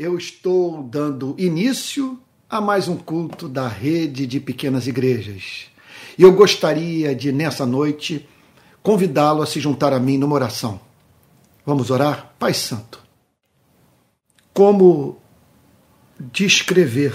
eu 0.00 0.16
estou 0.16 0.82
dando 0.82 1.34
início 1.36 2.18
a 2.48 2.58
mais 2.58 2.88
um 2.88 2.96
culto 2.96 3.46
da 3.46 3.68
rede 3.68 4.26
de 4.26 4.40
pequenas 4.40 4.86
igrejas. 4.86 5.66
E 6.16 6.22
eu 6.22 6.32
gostaria 6.32 7.14
de, 7.14 7.30
nessa 7.30 7.66
noite, 7.66 8.26
convidá-lo 8.82 9.42
a 9.42 9.46
se 9.46 9.60
juntar 9.60 9.92
a 9.92 10.00
mim 10.00 10.16
numa 10.16 10.34
oração. 10.34 10.80
Vamos 11.66 11.90
orar? 11.90 12.34
Pai 12.38 12.54
Santo, 12.54 13.04
como 14.54 15.18
descrever 16.18 17.14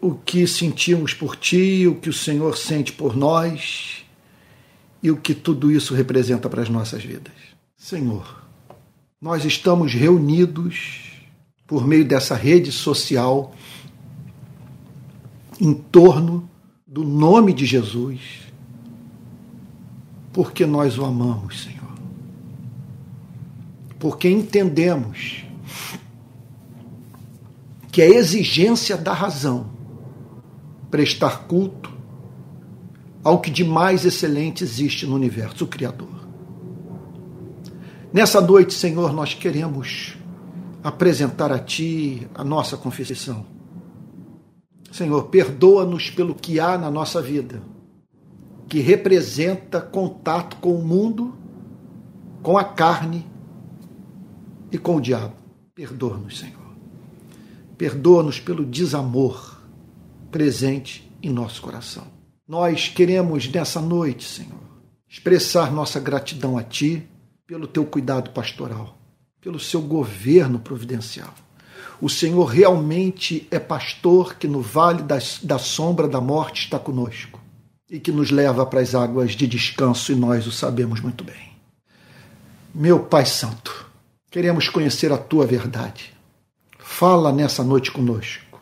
o 0.00 0.14
que 0.14 0.46
sentimos 0.46 1.12
por 1.12 1.36
Ti, 1.36 1.86
o 1.86 1.96
que 1.96 2.08
o 2.08 2.14
Senhor 2.14 2.56
sente 2.56 2.90
por 2.90 3.14
nós 3.14 4.02
e 5.02 5.10
o 5.10 5.16
que 5.18 5.34
tudo 5.34 5.70
isso 5.70 5.92
representa 5.92 6.48
para 6.48 6.62
as 6.62 6.70
nossas 6.70 7.04
vidas? 7.04 7.34
Senhor, 7.76 8.42
nós 9.20 9.44
estamos 9.44 9.92
reunidos 9.92 11.13
por 11.66 11.86
meio 11.86 12.04
dessa 12.04 12.34
rede 12.34 12.70
social 12.70 13.54
em 15.60 15.72
torno 15.72 16.48
do 16.86 17.04
nome 17.04 17.52
de 17.52 17.64
Jesus, 17.64 18.20
porque 20.32 20.66
nós 20.66 20.98
o 20.98 21.04
amamos, 21.04 21.62
Senhor. 21.62 21.94
Porque 23.98 24.28
entendemos 24.28 25.44
que 27.90 28.02
a 28.02 28.06
exigência 28.06 28.96
da 28.96 29.12
razão 29.12 29.70
prestar 30.90 31.46
culto 31.46 31.92
ao 33.22 33.40
que 33.40 33.50
de 33.50 33.64
mais 33.64 34.04
excelente 34.04 34.62
existe 34.62 35.06
no 35.06 35.14
universo, 35.14 35.64
o 35.64 35.68
Criador. 35.68 36.28
Nessa 38.12 38.40
noite, 38.40 38.74
Senhor, 38.74 39.12
nós 39.12 39.32
queremos 39.34 40.16
apresentar 40.84 41.50
a 41.50 41.58
Ti 41.58 42.28
a 42.34 42.44
nossa 42.44 42.76
confissão. 42.76 43.46
Senhor, 44.92 45.24
perdoa-nos 45.24 46.10
pelo 46.10 46.34
que 46.34 46.60
há 46.60 46.76
na 46.76 46.90
nossa 46.90 47.22
vida, 47.22 47.62
que 48.68 48.80
representa 48.80 49.80
contato 49.80 50.56
com 50.58 50.74
o 50.74 50.86
mundo, 50.86 51.34
com 52.42 52.58
a 52.58 52.64
carne 52.64 53.26
e 54.70 54.76
com 54.76 54.96
o 54.96 55.00
diabo. 55.00 55.34
Perdoa-nos, 55.74 56.38
Senhor. 56.38 56.76
Perdoa-nos 57.78 58.38
pelo 58.38 58.64
desamor 58.64 59.58
presente 60.30 61.10
em 61.22 61.30
nosso 61.30 61.62
coração. 61.62 62.04
Nós 62.46 62.88
queremos 62.88 63.48
nessa 63.50 63.80
noite, 63.80 64.24
Senhor, 64.24 64.60
expressar 65.08 65.72
nossa 65.72 65.98
gratidão 65.98 66.58
a 66.58 66.62
Ti 66.62 67.08
pelo 67.46 67.66
Teu 67.66 67.86
cuidado 67.86 68.30
pastoral 68.30 69.03
pelo 69.44 69.60
seu 69.60 69.82
governo 69.82 70.58
providencial. 70.58 71.34
O 72.00 72.08
Senhor 72.08 72.46
realmente 72.46 73.46
é 73.50 73.58
pastor 73.58 74.36
que 74.36 74.48
no 74.48 74.62
vale 74.62 75.02
das, 75.02 75.38
da 75.42 75.58
sombra 75.58 76.08
da 76.08 76.18
morte 76.18 76.64
está 76.64 76.78
conosco 76.78 77.38
e 77.88 78.00
que 78.00 78.10
nos 78.10 78.30
leva 78.30 78.64
para 78.64 78.80
as 78.80 78.94
águas 78.94 79.32
de 79.32 79.46
descanso 79.46 80.10
e 80.10 80.14
nós 80.14 80.46
o 80.46 80.50
sabemos 80.50 80.98
muito 81.00 81.22
bem. 81.22 81.52
Meu 82.74 83.00
Pai 83.00 83.26
Santo, 83.26 83.86
queremos 84.30 84.70
conhecer 84.70 85.12
a 85.12 85.18
tua 85.18 85.46
verdade. 85.46 86.14
Fala 86.78 87.30
nessa 87.30 87.62
noite 87.62 87.92
conosco, 87.92 88.58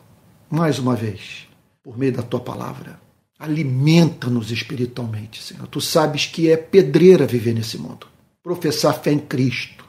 mais 0.49 0.79
uma 0.79 0.97
vez, 0.97 1.47
por 1.81 1.97
meio 1.97 2.11
da 2.11 2.21
tua 2.21 2.41
palavra. 2.41 2.99
Alimenta-nos 3.39 4.51
espiritualmente, 4.51 5.41
Senhor. 5.41 5.65
Tu 5.67 5.79
sabes 5.79 6.25
que 6.25 6.51
é 6.51 6.57
pedreira 6.57 7.25
viver 7.25 7.53
nesse 7.53 7.77
mundo. 7.77 8.05
Professar 8.43 8.93
fé 9.01 9.13
em 9.13 9.19
Cristo 9.19 9.82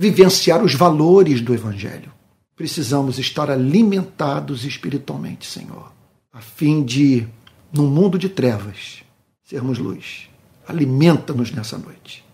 vivenciar 0.00 0.64
os 0.64 0.74
valores 0.74 1.42
do 1.42 1.52
Evangelho. 1.52 2.10
Precisamos 2.56 3.18
estar 3.18 3.50
alimentados 3.50 4.64
espiritualmente, 4.64 5.46
Senhor, 5.46 5.92
a 6.32 6.40
fim 6.40 6.82
de, 6.82 7.28
num 7.70 7.86
mundo 7.86 8.18
de 8.18 8.30
trevas, 8.30 9.02
sermos 9.44 9.76
luz. 9.76 10.30
Alimenta-nos 10.66 11.50
nessa 11.52 11.76
noite. 11.76 12.24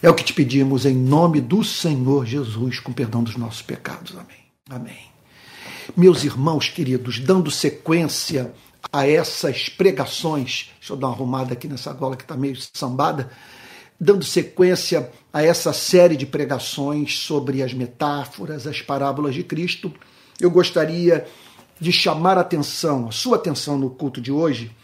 É 0.00 0.08
o 0.08 0.14
que 0.14 0.22
te 0.22 0.32
pedimos 0.32 0.86
em 0.86 0.94
nome 0.94 1.40
do 1.40 1.64
Senhor 1.64 2.24
Jesus, 2.26 2.78
com 2.78 2.92
perdão 2.92 3.24
dos 3.24 3.36
nossos 3.36 3.62
pecados. 3.62 4.12
Amém. 4.12 4.44
Amém. 4.70 5.02
Meus 5.96 6.22
irmãos 6.22 6.68
queridos, 6.68 7.18
dando 7.18 7.50
sequência 7.50 8.54
a 8.92 9.04
essas 9.04 9.68
pregações, 9.68 10.70
deixa 10.78 10.92
eu 10.92 10.96
dar 10.96 11.08
uma 11.08 11.14
arrumada 11.14 11.54
aqui 11.54 11.66
nessa 11.66 11.92
gola 11.92 12.14
que 12.16 12.22
está 12.22 12.36
meio 12.36 12.54
sambada 12.72 13.32
dando 14.00 14.24
sequência 14.24 15.10
a 15.32 15.42
essa 15.42 15.72
série 15.72 16.16
de 16.16 16.26
pregações 16.26 17.18
sobre 17.18 17.62
as 17.62 17.72
metáforas, 17.72 18.66
as 18.66 18.82
parábolas 18.82 19.34
de 19.34 19.42
Cristo, 19.42 19.92
eu 20.40 20.50
gostaria 20.50 21.26
de 21.80 21.92
chamar 21.92 22.38
a 22.38 22.42
atenção, 22.42 23.08
a 23.08 23.12
sua 23.12 23.36
atenção 23.36 23.78
no 23.78 23.90
culto 23.90 24.20
de 24.20 24.30
hoje, 24.30 24.74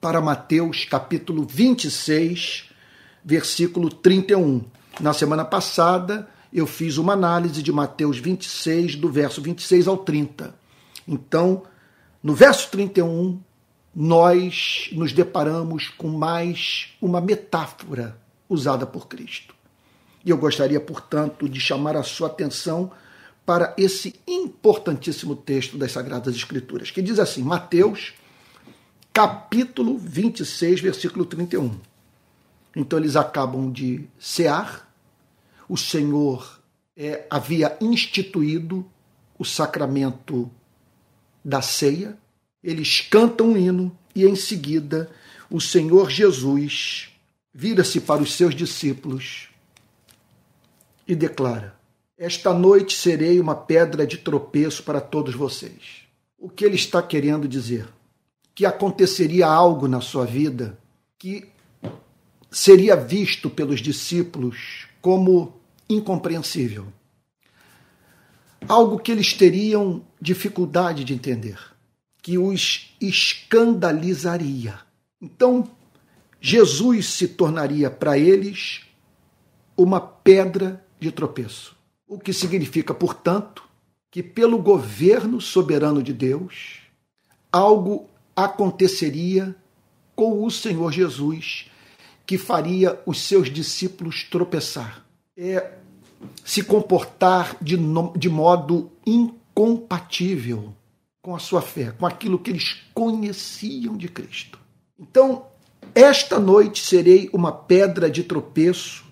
para 0.00 0.20
Mateus 0.20 0.84
capítulo 0.84 1.46
26, 1.48 2.70
versículo 3.24 3.88
31. 3.90 4.64
Na 5.00 5.12
semana 5.12 5.44
passada, 5.44 6.28
eu 6.52 6.66
fiz 6.66 6.96
uma 6.98 7.12
análise 7.12 7.62
de 7.62 7.72
Mateus 7.72 8.18
26, 8.18 8.96
do 8.96 9.10
verso 9.10 9.42
26 9.42 9.88
ao 9.88 9.98
30. 9.98 10.54
Então, 11.06 11.62
no 12.22 12.34
verso 12.34 12.70
31, 12.70 13.40
nós 13.94 14.90
nos 14.92 15.12
deparamos 15.12 15.88
com 15.88 16.08
mais 16.08 16.94
uma 17.00 17.20
metáfora 17.20 18.16
usada 18.48 18.86
por 18.86 19.08
Cristo. 19.08 19.54
E 20.24 20.30
eu 20.30 20.36
gostaria, 20.36 20.80
portanto, 20.80 21.48
de 21.48 21.60
chamar 21.60 21.96
a 21.96 22.02
sua 22.02 22.28
atenção 22.28 22.90
para 23.44 23.72
esse 23.78 24.14
importantíssimo 24.26 25.36
texto 25.36 25.78
das 25.78 25.92
Sagradas 25.92 26.34
Escrituras, 26.34 26.90
que 26.90 27.00
diz 27.00 27.20
assim, 27.20 27.42
Mateus, 27.42 28.12
capítulo 29.12 29.96
26, 29.96 30.80
versículo 30.80 31.24
31. 31.24 31.78
Então 32.74 32.98
eles 32.98 33.14
acabam 33.14 33.70
de 33.70 34.04
cear, 34.18 34.92
o 35.68 35.76
Senhor 35.76 36.60
é, 36.96 37.24
havia 37.30 37.76
instituído 37.80 38.84
o 39.38 39.44
sacramento 39.44 40.50
da 41.44 41.62
ceia, 41.62 42.18
eles 42.62 43.00
cantam 43.00 43.50
um 43.50 43.56
hino 43.56 43.96
e 44.14 44.26
em 44.26 44.34
seguida 44.34 45.08
o 45.48 45.60
Senhor 45.60 46.10
Jesus 46.10 47.15
vira-se 47.58 48.02
para 48.02 48.22
os 48.22 48.34
seus 48.34 48.54
discípulos 48.54 49.48
e 51.08 51.14
declara: 51.14 51.74
Esta 52.18 52.52
noite 52.52 52.94
serei 52.94 53.40
uma 53.40 53.54
pedra 53.54 54.06
de 54.06 54.18
tropeço 54.18 54.82
para 54.82 55.00
todos 55.00 55.34
vocês. 55.34 56.02
O 56.38 56.50
que 56.50 56.66
ele 56.66 56.74
está 56.74 57.02
querendo 57.02 57.48
dizer? 57.48 57.88
Que 58.54 58.66
aconteceria 58.66 59.46
algo 59.46 59.88
na 59.88 60.02
sua 60.02 60.26
vida 60.26 60.78
que 61.18 61.48
seria 62.50 62.94
visto 62.94 63.48
pelos 63.48 63.80
discípulos 63.80 64.86
como 65.00 65.54
incompreensível. 65.88 66.86
Algo 68.68 68.98
que 68.98 69.10
eles 69.10 69.32
teriam 69.32 70.04
dificuldade 70.20 71.04
de 71.04 71.14
entender, 71.14 71.58
que 72.20 72.36
os 72.36 72.94
escandalizaria. 73.00 74.78
Então, 75.20 75.70
Jesus 76.40 77.08
se 77.10 77.28
tornaria 77.28 77.90
para 77.90 78.18
eles 78.18 78.82
uma 79.76 80.00
pedra 80.00 80.84
de 80.98 81.10
tropeço. 81.10 81.76
O 82.06 82.18
que 82.18 82.32
significa, 82.32 82.94
portanto, 82.94 83.64
que 84.10 84.22
pelo 84.22 84.58
governo 84.58 85.40
soberano 85.40 86.02
de 86.02 86.12
Deus, 86.12 86.80
algo 87.52 88.08
aconteceria 88.34 89.54
com 90.14 90.44
o 90.44 90.50
Senhor 90.50 90.92
Jesus 90.92 91.70
que 92.24 92.36
faria 92.36 93.00
os 93.06 93.20
seus 93.20 93.50
discípulos 93.50 94.24
tropeçar. 94.24 95.06
É 95.36 95.74
se 96.44 96.62
comportar 96.62 97.56
de, 97.60 97.76
de 98.16 98.28
modo 98.28 98.90
incompatível 99.06 100.74
com 101.22 101.34
a 101.34 101.38
sua 101.38 101.60
fé, 101.60 101.92
com 101.92 102.06
aquilo 102.06 102.38
que 102.38 102.50
eles 102.50 102.82
conheciam 102.94 103.96
de 103.96 104.08
Cristo. 104.08 104.58
Então, 104.98 105.46
esta 105.96 106.38
noite 106.38 106.84
serei 106.84 107.30
uma 107.32 107.50
pedra 107.50 108.10
de 108.10 108.22
tropeço 108.22 109.02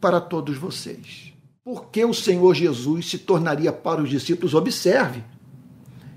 para 0.00 0.20
todos 0.20 0.58
vocês. 0.58 1.32
Porque 1.64 2.04
o 2.04 2.12
Senhor 2.12 2.52
Jesus 2.52 3.08
se 3.08 3.18
tornaria 3.18 3.72
para 3.72 4.02
os 4.02 4.10
discípulos, 4.10 4.52
observe, 4.52 5.22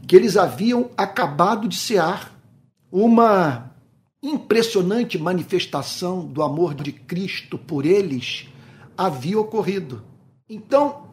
que 0.08 0.16
eles 0.16 0.36
haviam 0.36 0.90
acabado 0.98 1.68
de 1.68 1.76
cear 1.76 2.36
uma 2.92 3.72
impressionante 4.24 5.16
manifestação 5.20 6.26
do 6.26 6.42
amor 6.42 6.74
de 6.74 6.92
Cristo 6.92 7.56
por 7.56 7.86
eles 7.86 8.48
havia 8.98 9.40
ocorrido. 9.40 10.04
Então, 10.50 11.04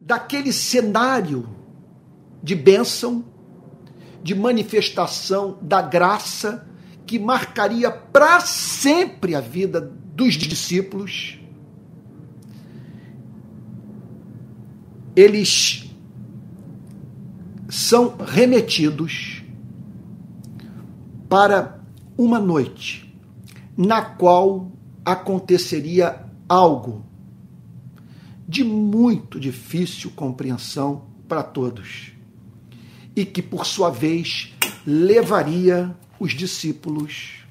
daquele 0.00 0.52
cenário 0.52 1.48
de 2.40 2.54
bênção, 2.54 3.24
de 4.22 4.32
manifestação 4.32 5.58
da 5.60 5.82
graça, 5.82 6.68
que 7.06 7.18
marcaria 7.18 7.90
para 7.90 8.40
sempre 8.40 9.34
a 9.34 9.40
vida 9.40 9.80
dos 10.14 10.34
discípulos, 10.34 11.38
eles 15.14 15.90
são 17.68 18.16
remetidos 18.16 19.42
para 21.28 21.80
uma 22.16 22.38
noite 22.38 23.14
na 23.76 24.02
qual 24.02 24.70
aconteceria 25.04 26.26
algo 26.48 27.04
de 28.46 28.62
muito 28.62 29.40
difícil 29.40 30.10
compreensão 30.14 31.06
para 31.26 31.42
todos 31.42 32.12
e 33.16 33.24
que, 33.24 33.40
por 33.40 33.64
sua 33.64 33.90
vez, 33.90 34.52
levaria 34.86 35.96
os 36.22 36.34
discípulos 36.34 37.44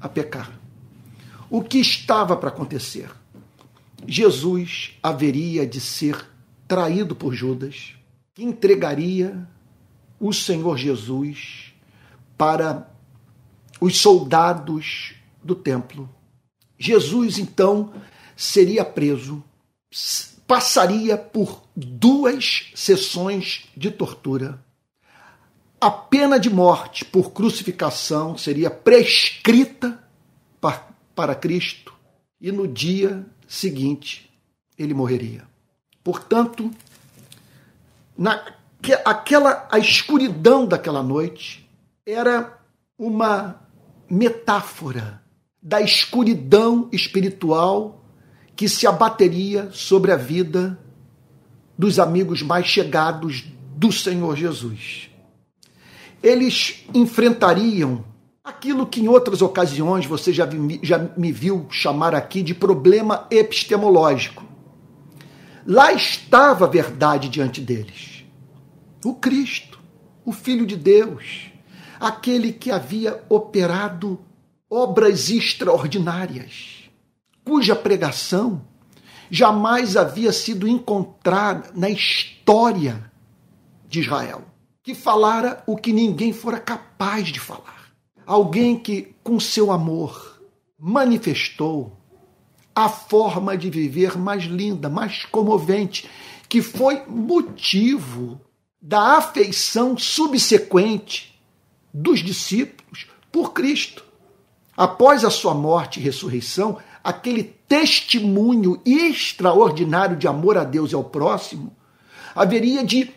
a 0.00 0.08
pecar. 0.08 0.58
O 1.50 1.62
que 1.62 1.76
estava 1.76 2.34
para 2.34 2.48
acontecer? 2.48 3.10
Jesus 4.08 4.92
haveria 5.02 5.66
de 5.66 5.78
ser 5.78 6.26
traído 6.66 7.14
por 7.14 7.34
Judas, 7.34 7.94
que 8.32 8.42
entregaria 8.42 9.46
o 10.18 10.32
Senhor 10.32 10.78
Jesus 10.78 11.74
para 12.38 12.90
os 13.78 13.98
soldados 13.98 15.16
do 15.42 15.54
templo. 15.54 16.08
Jesus, 16.78 17.38
então, 17.38 17.92
seria 18.34 18.86
preso, 18.86 19.44
passaria 20.46 21.18
por 21.18 21.62
duas 21.76 22.70
sessões 22.74 23.66
de 23.76 23.90
tortura. 23.90 24.64
A 25.80 25.90
pena 25.90 26.38
de 26.38 26.48
morte 26.48 27.04
por 27.04 27.32
crucificação 27.32 28.36
seria 28.38 28.70
prescrita 28.70 30.02
para 31.14 31.34
Cristo 31.34 31.92
e 32.40 32.50
no 32.50 32.66
dia 32.66 33.24
seguinte 33.46 34.30
ele 34.78 34.94
morreria. 34.94 35.44
Portanto, 36.02 36.70
na, 38.16 38.44
aquela, 39.04 39.68
a 39.70 39.78
escuridão 39.78 40.66
daquela 40.66 41.02
noite 41.02 41.68
era 42.06 42.58
uma 42.98 43.60
metáfora 44.10 45.22
da 45.62 45.80
escuridão 45.80 46.88
espiritual 46.92 48.04
que 48.54 48.68
se 48.68 48.86
abateria 48.86 49.70
sobre 49.72 50.12
a 50.12 50.16
vida 50.16 50.78
dos 51.76 51.98
amigos 51.98 52.42
mais 52.42 52.66
chegados 52.66 53.44
do 53.74 53.90
Senhor 53.90 54.36
Jesus. 54.36 55.10
Eles 56.24 56.86
enfrentariam 56.94 58.02
aquilo 58.42 58.86
que 58.86 58.98
em 58.98 59.08
outras 59.08 59.42
ocasiões 59.42 60.06
você 60.06 60.32
já, 60.32 60.46
vi, 60.46 60.80
já 60.82 60.98
me 61.18 61.30
viu 61.30 61.66
chamar 61.68 62.14
aqui 62.14 62.42
de 62.42 62.54
problema 62.54 63.26
epistemológico. 63.30 64.42
Lá 65.66 65.92
estava 65.92 66.64
a 66.64 66.68
verdade 66.68 67.28
diante 67.28 67.60
deles. 67.60 68.24
O 69.04 69.12
Cristo, 69.12 69.78
o 70.24 70.32
Filho 70.32 70.64
de 70.64 70.76
Deus, 70.76 71.52
aquele 72.00 72.54
que 72.54 72.70
havia 72.70 73.22
operado 73.28 74.18
obras 74.70 75.28
extraordinárias, 75.28 76.88
cuja 77.44 77.76
pregação 77.76 78.64
jamais 79.30 79.94
havia 79.94 80.32
sido 80.32 80.66
encontrada 80.66 81.70
na 81.74 81.90
história 81.90 83.12
de 83.86 84.00
Israel, 84.00 84.53
que 84.84 84.94
falara 84.94 85.64
o 85.66 85.78
que 85.78 85.94
ninguém 85.94 86.30
fora 86.34 86.60
capaz 86.60 87.28
de 87.28 87.40
falar. 87.40 87.90
Alguém 88.26 88.78
que, 88.78 89.14
com 89.24 89.40
seu 89.40 89.72
amor, 89.72 90.38
manifestou 90.78 91.96
a 92.74 92.88
forma 92.90 93.56
de 93.56 93.70
viver 93.70 94.18
mais 94.18 94.44
linda, 94.44 94.90
mais 94.90 95.24
comovente, 95.24 96.08
que 96.50 96.60
foi 96.60 97.02
motivo 97.06 98.38
da 98.80 99.16
afeição 99.16 99.96
subsequente 99.96 101.40
dos 101.92 102.20
discípulos 102.20 103.06
por 103.32 103.54
Cristo. 103.54 104.04
Após 104.76 105.24
a 105.24 105.30
sua 105.30 105.54
morte 105.54 105.98
e 105.98 106.02
ressurreição, 106.02 106.76
aquele 107.02 107.44
testemunho 107.66 108.78
extraordinário 108.84 110.16
de 110.16 110.28
amor 110.28 110.58
a 110.58 110.64
Deus 110.64 110.92
e 110.92 110.94
ao 110.94 111.04
próximo 111.04 111.74
haveria 112.34 112.84
de 112.84 113.14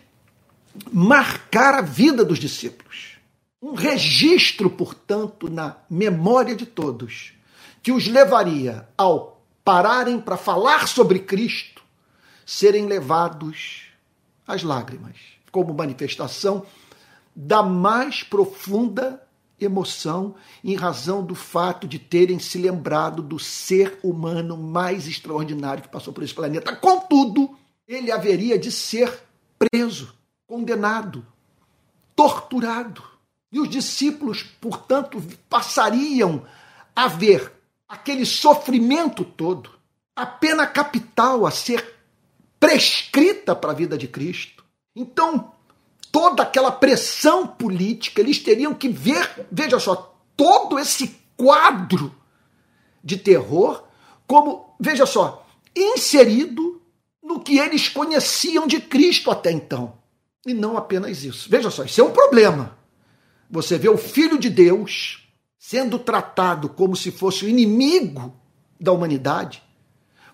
marcar 0.92 1.74
a 1.74 1.80
vida 1.80 2.24
dos 2.24 2.38
discípulos. 2.38 3.18
Um 3.60 3.74
registro, 3.74 4.70
portanto, 4.70 5.50
na 5.50 5.76
memória 5.90 6.54
de 6.54 6.64
todos, 6.64 7.32
que 7.82 7.90
os 7.90 8.06
levaria, 8.06 8.88
ao 8.96 9.42
pararem 9.64 10.20
para 10.20 10.36
falar 10.36 10.86
sobre 10.86 11.18
Cristo, 11.18 11.82
serem 12.46 12.86
levados 12.86 13.82
às 14.46 14.62
lágrimas, 14.62 15.16
como 15.50 15.74
manifestação 15.74 16.64
da 17.34 17.62
mais 17.62 18.22
profunda 18.22 19.22
emoção 19.60 20.34
em 20.62 20.74
razão 20.74 21.24
do 21.24 21.34
fato 21.34 21.86
de 21.86 21.98
terem 21.98 22.38
se 22.38 22.58
lembrado 22.58 23.22
do 23.22 23.38
ser 23.38 23.98
humano 24.02 24.56
mais 24.56 25.06
extraordinário 25.06 25.82
que 25.82 25.88
passou 25.88 26.12
por 26.12 26.22
esse 26.22 26.34
planeta. 26.34 26.74
Contudo, 26.76 27.56
ele 27.86 28.12
haveria 28.12 28.58
de 28.58 28.70
ser 28.70 29.22
preso, 29.58 30.14
condenado, 30.48 31.24
torturado. 32.16 33.04
E 33.52 33.60
os 33.60 33.68
discípulos, 33.68 34.42
portanto, 34.42 35.22
passariam 35.48 36.44
a 36.96 37.06
ver 37.06 37.52
aquele 37.86 38.26
sofrimento 38.26 39.24
todo, 39.24 39.70
a 40.16 40.26
pena 40.26 40.66
capital 40.66 41.46
a 41.46 41.50
ser 41.50 41.96
prescrita 42.58 43.54
para 43.54 43.70
a 43.70 43.74
vida 43.74 43.96
de 43.96 44.08
Cristo. 44.08 44.64
Então, 44.96 45.52
toda 46.10 46.42
aquela 46.42 46.72
pressão 46.72 47.46
política, 47.46 48.20
eles 48.20 48.38
teriam 48.40 48.74
que 48.74 48.88
ver, 48.88 49.46
veja 49.50 49.78
só, 49.78 50.18
todo 50.36 50.78
esse 50.78 51.16
quadro 51.36 52.14
de 53.02 53.16
terror 53.16 53.84
como, 54.26 54.74
veja 54.78 55.06
só, 55.06 55.46
inserido 55.74 56.82
no 57.22 57.40
que 57.40 57.58
eles 57.58 57.88
conheciam 57.88 58.66
de 58.66 58.80
Cristo 58.80 59.30
até 59.30 59.52
então. 59.52 59.97
E 60.48 60.54
não 60.54 60.76
apenas 60.76 61.22
isso. 61.22 61.48
Veja 61.48 61.70
só, 61.70 61.84
isso 61.84 62.00
é 62.00 62.04
um 62.04 62.12
problema. 62.12 62.76
Você 63.50 63.78
vê 63.78 63.88
o 63.88 63.98
Filho 63.98 64.38
de 64.38 64.50
Deus 64.50 65.28
sendo 65.58 65.98
tratado 65.98 66.68
como 66.68 66.96
se 66.96 67.10
fosse 67.10 67.44
o 67.44 67.48
inimigo 67.48 68.34
da 68.80 68.92
humanidade. 68.92 69.62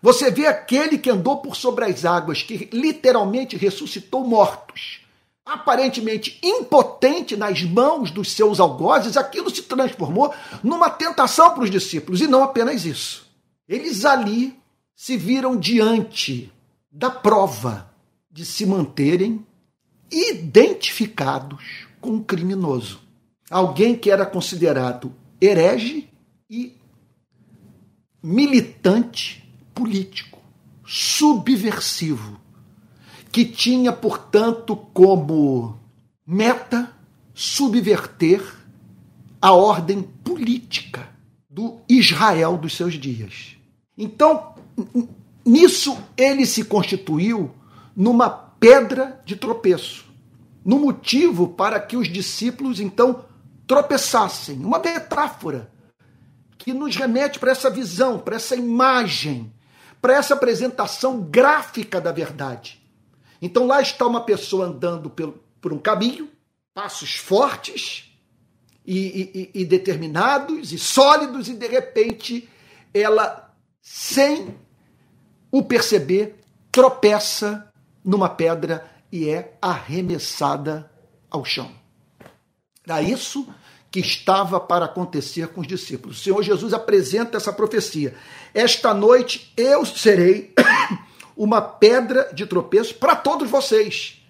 Você 0.01 0.31
vê 0.31 0.47
aquele 0.47 0.99
que 0.99 1.11
andou 1.11 1.39
por 1.39 1.57
sobre 1.57 1.85
as 1.85 2.05
águas, 2.05 2.43
que 2.43 2.69
literalmente 2.73 3.57
ressuscitou 3.57 4.25
mortos 4.25 5.05
aparentemente 5.45 6.39
impotente 6.43 7.37
nas 7.37 7.63
mãos 7.63 8.11
dos 8.11 8.33
seus 8.33 8.59
algozes, 8.59 9.17
aquilo 9.17 9.55
se 9.55 9.63
transformou 9.63 10.33
numa 10.63 10.89
tentação 10.89 11.53
para 11.53 11.65
os 11.65 11.71
discípulos. 11.71 12.21
E 12.21 12.27
não 12.27 12.43
apenas 12.43 12.87
isso. 12.87 13.27
Eles 13.69 14.05
ali 14.05 14.59
se 14.97 15.17
viram 15.17 15.57
diante 15.57 16.53
da 16.91 17.11
prova 17.11 17.91
de 18.31 18.45
se 18.45 18.65
manterem 18.65 19.45
identificados 20.15 21.87
com 22.01 22.13
um 22.13 22.23
criminoso. 22.23 23.01
Alguém 23.51 23.97
que 23.97 24.11
era 24.11 24.25
considerado 24.25 25.13
herege 25.41 26.09
e 26.49 26.77
militante 28.23 29.45
político, 29.75 30.39
subversivo 30.87 32.41
que 33.31 33.45
tinha, 33.45 33.93
portanto, 33.93 34.77
como 34.95 35.79
meta 36.25 36.95
subverter 37.35 38.41
a 39.43 39.53
ordem 39.53 40.03
política 40.03 41.09
do 41.51 41.81
Israel 41.89 42.57
dos 42.57 42.77
seus 42.77 42.95
dias. 42.95 43.57
Então, 43.99 44.55
nisso 45.45 45.99
ele 46.17 46.47
se 46.47 46.65
constituiu 46.65 47.51
numa 47.97 48.29
pedra 48.65 49.21
de 49.27 49.37
tropeço, 49.37 50.07
no 50.65 50.79
motivo 50.79 51.49
para 51.49 51.79
que 51.79 51.99
os 51.99 52.09
discípulos 52.09 52.81
então 52.81 53.27
tropeçassem, 53.67 54.57
uma 54.57 54.79
metáfora 54.79 55.71
que 56.57 56.73
nos 56.73 56.97
remete 56.97 57.39
para 57.39 57.51
essa 57.51 57.69
visão, 57.69 58.19
para 58.19 58.37
essa 58.37 58.57
imagem, 58.57 59.53
para 60.01 60.15
essa 60.15 60.33
apresentação 60.33 61.21
gráfica 61.21 62.01
da 62.01 62.11
verdade. 62.11 62.83
Então 63.43 63.67
lá 63.67 63.83
está 63.83 64.07
uma 64.07 64.23
pessoa 64.23 64.65
andando 64.65 65.11
por, 65.11 65.71
um 65.71 65.79
caminho, 65.79 66.31
passos 66.73 67.17
fortes 67.17 68.17
e, 68.87 69.51
e, 69.55 69.61
e 69.61 69.65
determinados 69.67 70.73
e 70.73 70.79
sólidos, 70.79 71.51
e 71.51 71.55
de 71.55 71.69
repente 71.69 72.49
ela, 72.95 73.55
sem 73.83 74.57
o 75.53 75.63
perceber, 75.63 76.41
tropeça 76.73 77.71
numa 78.05 78.29
pedra 78.29 78.89
e 79.11 79.29
é 79.29 79.57
arremessada 79.63 80.91
ao 81.31 81.45
chão. 81.45 81.71
Era 82.87 83.01
isso 83.01 83.49
que 83.91 84.01
estava 84.01 84.59
para 84.59 84.87
acontecer 84.87 85.49
com 85.49 85.61
os 85.61 85.67
discípulos. 85.67 86.19
O 86.19 86.23
Senhor 86.23 86.43
Jesus 86.43 86.75
apresenta 86.75 87.37
essa 87.37 87.53
profecia. 87.53 88.15
Esta 88.53 88.93
noite 88.93 89.53
eu 89.57 89.87
serei 89.87 90.53
uma 91.37 91.63
pedra 91.63 92.31
de 92.35 92.45
tropeço 92.45 92.97
para 92.97 93.15
todos 93.15 93.49
vocês. 93.49 94.21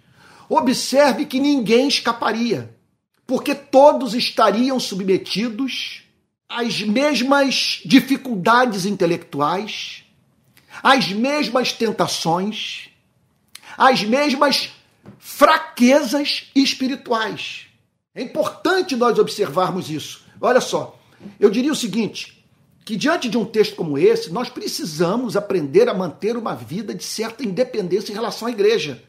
Observe 0.48 1.24
que 1.24 1.40
ninguém 1.40 1.88
escaparia, 1.88 2.76
porque 3.26 3.54
todos 3.54 4.14
estariam 4.14 4.78
submetidos 4.78 6.04
às 6.46 6.82
mesmas 6.82 7.80
dificuldades 7.84 8.84
intelectuais, 8.84 10.04
às 10.82 11.10
mesmas 11.10 11.72
tentações, 11.72 12.90
às 13.76 14.02
mesmas 14.02 14.70
fraquezas 15.18 16.50
espirituais. 16.54 17.66
É 18.14 18.22
importante 18.22 18.96
nós 18.96 19.18
observarmos 19.18 19.90
isso. 19.90 20.24
Olha 20.40 20.60
só, 20.60 20.98
eu 21.38 21.50
diria 21.50 21.72
o 21.72 21.76
seguinte: 21.76 22.44
que 22.84 22.96
diante 22.96 23.28
de 23.28 23.38
um 23.38 23.44
texto 23.44 23.74
como 23.74 23.98
esse, 23.98 24.30
nós 24.30 24.48
precisamos 24.48 25.36
aprender 25.36 25.88
a 25.88 25.94
manter 25.94 26.36
uma 26.36 26.54
vida 26.54 26.94
de 26.94 27.02
certa 27.02 27.44
independência 27.44 28.12
em 28.12 28.14
relação 28.14 28.46
à 28.46 28.50
igreja. 28.50 29.02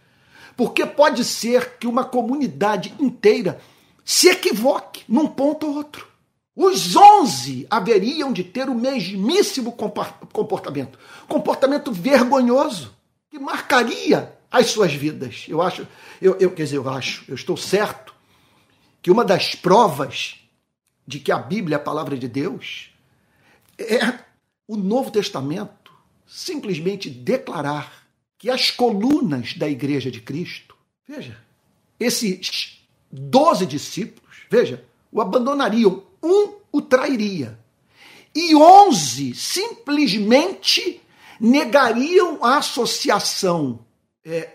Porque 0.56 0.86
pode 0.86 1.26
ser 1.26 1.78
que 1.78 1.86
uma 1.86 2.06
comunidade 2.06 2.94
inteira 3.00 3.60
se 4.04 4.30
equivoque 4.30 5.04
num 5.10 5.28
ponto 5.28 5.68
ou 5.68 5.76
outro. 5.76 6.08
Os 6.56 6.96
onze 6.96 7.68
haveriam 7.70 8.32
de 8.32 8.42
ter 8.42 8.70
o 8.70 8.76
mesmíssimo 8.76 9.74
comportamento, 9.74 10.98
comportamento 11.28 11.92
vergonhoso, 11.92 12.96
que 13.30 13.38
marcaria 13.38 14.35
as 14.56 14.68
suas 14.68 14.94
vidas. 14.94 15.46
Eu 15.50 15.62
acho, 15.62 15.86
eu, 16.22 16.38
eu 16.40 16.52
quer 16.52 16.64
dizer, 16.64 16.78
eu 16.78 16.90
acho, 16.90 17.26
eu 17.28 17.36
estou 17.36 17.58
certo 17.58 18.16
que 19.02 19.12
uma 19.12 19.26
das 19.26 19.54
provas 19.54 20.36
de 21.06 21.20
que 21.20 21.32
a 21.32 21.38
Bíblia 21.38 21.76
é 21.76 21.80
a 21.80 21.84
palavra 21.84 22.18
de 22.18 22.28
Deus 22.28 22.90
é 23.78 24.20
o 24.66 24.78
Novo 24.78 25.12
Testamento 25.12 25.92
simplesmente 26.26 27.10
declarar 27.10 28.08
que 28.38 28.50
as 28.50 28.72
colunas 28.72 29.54
da 29.54 29.70
Igreja 29.70 30.10
de 30.10 30.22
Cristo, 30.22 30.76
veja, 31.08 31.38
esses 32.00 32.80
doze 33.12 33.66
discípulos, 33.66 34.38
veja, 34.50 34.86
o 35.12 35.22
abandonariam, 35.22 36.04
um 36.24 36.56
o 36.72 36.82
trairia, 36.82 37.60
e 38.34 38.56
onze 38.56 39.36
simplesmente 39.36 41.02
negariam 41.40 42.44
a 42.44 42.58
associação 42.58 43.85
é, 44.26 44.50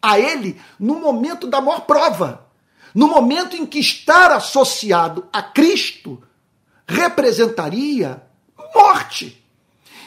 a 0.00 0.18
ele 0.18 0.60
no 0.78 0.96
momento 0.96 1.46
da 1.46 1.60
maior 1.60 1.82
prova, 1.82 2.46
no 2.94 3.06
momento 3.06 3.56
em 3.56 3.64
que 3.64 3.78
estar 3.78 4.32
associado 4.32 5.26
a 5.32 5.40
Cristo 5.42 6.22
representaria 6.86 8.22
morte. 8.74 9.42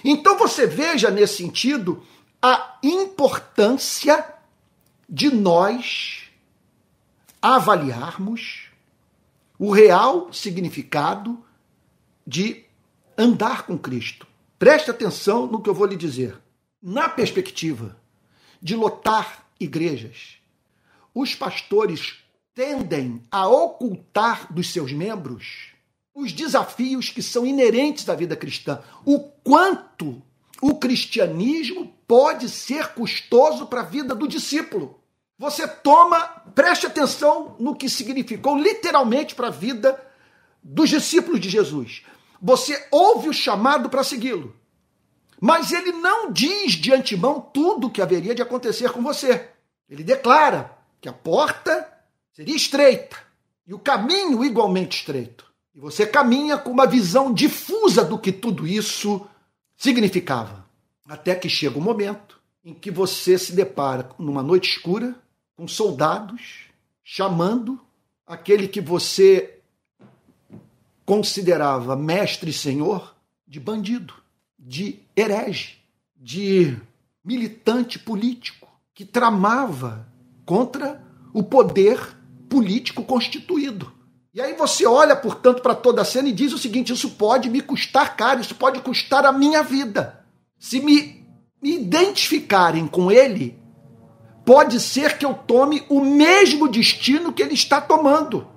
Então 0.03 0.37
você 0.37 0.67
veja 0.67 1.09
nesse 1.09 1.37
sentido 1.37 2.05
a 2.41 2.77
importância 2.83 4.33
de 5.09 5.33
nós 5.33 6.23
avaliarmos 7.41 8.69
o 9.57 9.71
real 9.71 10.31
significado 10.33 11.43
de 12.27 12.65
andar 13.17 13.65
com 13.65 13.77
Cristo. 13.77 14.27
Preste 14.59 14.91
atenção 14.91 15.47
no 15.47 15.61
que 15.61 15.69
eu 15.69 15.73
vou 15.73 15.87
lhe 15.87 15.95
dizer. 15.95 16.37
Na 16.81 17.07
perspectiva 17.07 17.95
de 18.65 18.75
lotar 18.75 19.45
igrejas, 19.59 20.39
os 21.13 21.35
pastores 21.35 22.15
tendem 22.55 23.21
a 23.29 23.47
ocultar 23.47 24.51
dos 24.51 24.73
seus 24.73 24.91
membros 24.91 25.75
os 26.15 26.31
desafios 26.31 27.09
que 27.09 27.21
são 27.21 27.45
inerentes 27.45 28.09
à 28.09 28.15
vida 28.15 28.35
cristã, 28.35 28.81
o 29.05 29.19
quanto 29.19 30.19
o 30.59 30.73
cristianismo 30.79 31.93
pode 32.07 32.49
ser 32.49 32.93
custoso 32.93 33.67
para 33.67 33.81
a 33.81 33.85
vida 33.85 34.15
do 34.15 34.27
discípulo. 34.27 34.99
Você 35.37 35.67
toma, 35.67 36.21
preste 36.55 36.87
atenção 36.87 37.55
no 37.59 37.75
que 37.75 37.87
significou 37.87 38.57
literalmente 38.57 39.35
para 39.35 39.49
a 39.49 39.51
vida 39.51 40.03
dos 40.63 40.89
discípulos 40.89 41.39
de 41.39 41.51
Jesus. 41.51 42.01
Você 42.41 42.87
ouve 42.89 43.29
o 43.29 43.33
chamado 43.33 43.91
para 43.91 44.03
segui-lo, 44.03 44.55
mas 45.39 45.71
ele 45.71 45.91
não 45.91 46.31
diz 46.31 46.73
de 46.73 46.93
antemão 46.93 47.39
tudo 47.39 47.87
o 47.87 47.89
que 47.89 48.01
haveria 48.01 48.33
de 48.33 48.41
acontecer 48.41 48.91
com 48.91 49.01
você. 49.01 49.49
Ele 49.89 50.03
declara 50.03 50.77
que 50.99 51.09
a 51.09 51.13
porta 51.13 51.87
seria 52.31 52.55
estreita 52.55 53.17
e 53.67 53.73
o 53.73 53.79
caminho 53.79 54.43
igualmente 54.43 54.99
estreito. 54.99 55.45
E 55.73 55.79
você 55.79 56.07
caminha 56.07 56.57
com 56.57 56.71
uma 56.71 56.87
visão 56.87 57.33
difusa 57.33 58.03
do 58.03 58.17
que 58.17 58.31
tudo 58.31 58.65
isso 58.65 59.27
significava. 59.75 60.65
Até 61.07 61.35
que 61.35 61.49
chega 61.49 61.77
o 61.77 61.81
um 61.81 61.83
momento 61.83 62.39
em 62.63 62.73
que 62.73 62.89
você 62.89 63.37
se 63.37 63.51
depara 63.53 64.09
numa 64.17 64.41
noite 64.41 64.69
escura 64.71 65.15
com 65.55 65.67
soldados 65.67 66.69
chamando 67.03 67.79
aquele 68.25 68.67
que 68.67 68.81
você 68.81 69.59
considerava 71.05 71.95
mestre 71.95 72.49
e 72.49 72.53
senhor 72.53 73.15
de 73.47 73.59
bandido, 73.59 74.15
de 74.57 75.04
herege, 75.15 75.77
de 76.15 76.77
militante 77.23 77.97
político 77.97 78.67
que 78.93 79.05
tramava 79.05 80.07
contra 80.45 81.03
o 81.33 81.43
poder 81.43 81.99
político 82.47 83.03
constituído. 83.03 83.91
E 84.33 84.41
aí 84.41 84.53
você 84.53 84.85
olha, 84.85 85.15
portanto, 85.15 85.61
para 85.61 85.73
toda 85.73 86.01
a 86.01 86.05
cena 86.05 86.29
e 86.29 86.33
diz 86.33 86.53
o 86.53 86.57
seguinte: 86.57 86.93
isso 86.93 87.11
pode 87.11 87.49
me 87.49 87.61
custar 87.61 88.15
caro, 88.15 88.41
isso 88.41 88.55
pode 88.55 88.81
custar 88.81 89.25
a 89.25 89.31
minha 89.31 89.63
vida. 89.63 90.25
Se 90.59 90.79
me 90.79 91.25
identificarem 91.63 92.85
com 92.85 93.11
ele, 93.11 93.57
pode 94.45 94.79
ser 94.79 95.17
que 95.17 95.25
eu 95.25 95.33
tome 95.33 95.83
o 95.89 96.01
mesmo 96.01 96.67
destino 96.67 97.33
que 97.33 97.41
ele 97.41 97.53
está 97.53 97.81
tomando. 97.81 98.47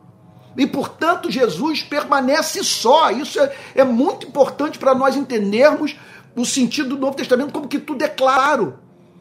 E, 0.57 0.67
portanto, 0.67 1.31
Jesus 1.31 1.83
permanece 1.83 2.63
só. 2.65 3.11
Isso 3.11 3.41
é, 3.41 3.55
é 3.75 3.85
muito 3.85 4.27
importante 4.27 4.79
para 4.79 4.95
nós 4.95 5.17
entendermos 5.17 5.97
o 6.35 6.45
sentido 6.45 6.91
do 6.91 7.01
Novo 7.01 7.17
Testamento, 7.17 7.53
como 7.53 7.69
que 7.69 7.79
tudo 7.79 8.03
é 8.03 8.09
claro. 8.09 8.79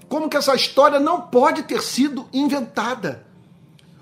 Como 0.08 0.30
que 0.30 0.38
essa 0.38 0.56
história 0.56 1.00
não 1.00 1.22
pode 1.22 1.64
ter 1.64 1.82
sido 1.82 2.28
inventada. 2.34 3.26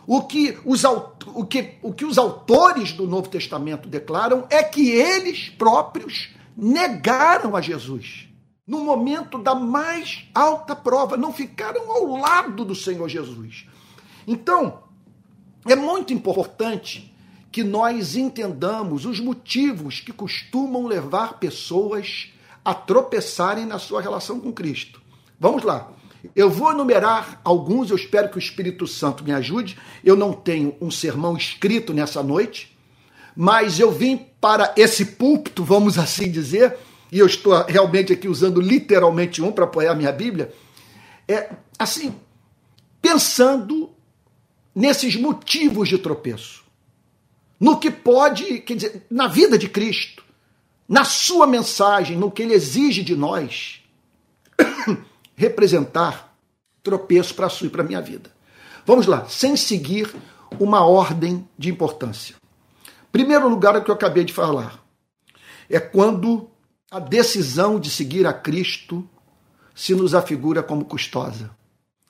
O 0.07 0.21
que, 0.21 0.57
os, 0.63 0.83
o, 0.83 1.45
que, 1.45 1.73
o 1.81 1.91
que 1.91 2.05
os 2.05 2.17
autores 2.17 2.91
do 2.93 3.07
Novo 3.07 3.27
Testamento 3.27 3.89
declaram 3.89 4.45
é 4.49 4.61
que 4.61 4.91
eles 4.91 5.49
próprios 5.49 6.29
negaram 6.55 7.55
a 7.55 7.61
Jesus 7.61 8.29
no 8.67 8.79
momento 8.83 9.37
da 9.37 9.53
mais 9.53 10.27
alta 10.33 10.75
prova, 10.75 11.15
não 11.15 11.31
ficaram 11.31 11.91
ao 11.91 12.17
lado 12.17 12.65
do 12.65 12.73
Senhor 12.73 13.07
Jesus. 13.07 13.67
Então, 14.27 14.83
é 15.67 15.75
muito 15.75 16.13
importante 16.13 17.14
que 17.55 17.63
nós 17.63 18.17
entendamos 18.17 19.05
os 19.05 19.21
motivos 19.21 20.01
que 20.01 20.11
costumam 20.11 20.87
levar 20.87 21.39
pessoas 21.39 22.33
a 22.65 22.73
tropeçarem 22.73 23.65
na 23.65 23.79
sua 23.79 24.01
relação 24.01 24.41
com 24.41 24.51
Cristo. 24.51 25.01
Vamos 25.39 25.63
lá. 25.63 25.89
Eu 26.35 26.49
vou 26.49 26.69
enumerar 26.73 27.39
alguns, 27.45 27.89
eu 27.89 27.95
espero 27.95 28.27
que 28.27 28.35
o 28.35 28.39
Espírito 28.39 28.85
Santo 28.85 29.23
me 29.23 29.31
ajude. 29.31 29.77
Eu 30.03 30.17
não 30.17 30.33
tenho 30.33 30.75
um 30.81 30.91
sermão 30.91 31.37
escrito 31.37 31.93
nessa 31.93 32.21
noite, 32.21 32.77
mas 33.33 33.79
eu 33.79 33.89
vim 33.89 34.17
para 34.41 34.73
esse 34.75 35.05
púlpito, 35.05 35.63
vamos 35.63 35.97
assim 35.97 36.29
dizer, 36.29 36.75
e 37.09 37.19
eu 37.19 37.25
estou 37.25 37.63
realmente 37.63 38.11
aqui 38.11 38.27
usando 38.27 38.59
literalmente 38.59 39.41
um 39.41 39.53
para 39.53 39.63
apoiar 39.63 39.95
minha 39.95 40.11
Bíblia, 40.11 40.53
é 41.25 41.51
assim, 41.79 42.13
pensando 43.01 43.91
nesses 44.75 45.15
motivos 45.15 45.87
de 45.87 45.97
tropeço, 45.97 46.64
no 47.59 47.79
que 47.79 47.89
pode, 47.89 48.59
quer 48.59 48.75
dizer, 48.75 49.05
na 49.09 49.27
vida 49.27 49.57
de 49.57 49.69
Cristo, 49.69 50.23
na 50.87 51.03
sua 51.03 51.47
mensagem, 51.47 52.17
no 52.17 52.29
que 52.29 52.43
ele 52.43 52.53
exige 52.53 53.03
de 53.03 53.15
nós, 53.15 53.81
representar 55.35 56.35
tropeço 56.83 57.33
para 57.33 57.47
a 57.47 57.49
sua 57.49 57.67
e 57.67 57.69
para 57.69 57.81
a 57.81 57.85
minha 57.85 58.01
vida. 58.01 58.31
Vamos 58.85 59.07
lá, 59.07 59.25
sem 59.27 59.55
seguir 59.55 60.13
uma 60.59 60.85
ordem 60.85 61.47
de 61.57 61.69
importância. 61.69 62.35
Primeiro 63.11 63.49
lugar, 63.49 63.75
é 63.75 63.79
o 63.79 63.83
que 63.83 63.89
eu 63.89 63.95
acabei 63.95 64.23
de 64.23 64.33
falar. 64.33 64.83
É 65.69 65.79
quando 65.79 66.49
a 66.91 66.99
decisão 66.99 67.79
de 67.79 67.89
seguir 67.89 68.27
a 68.27 68.33
Cristo 68.33 69.07
se 69.73 69.95
nos 69.95 70.13
afigura 70.13 70.61
como 70.61 70.85
custosa. 70.85 71.49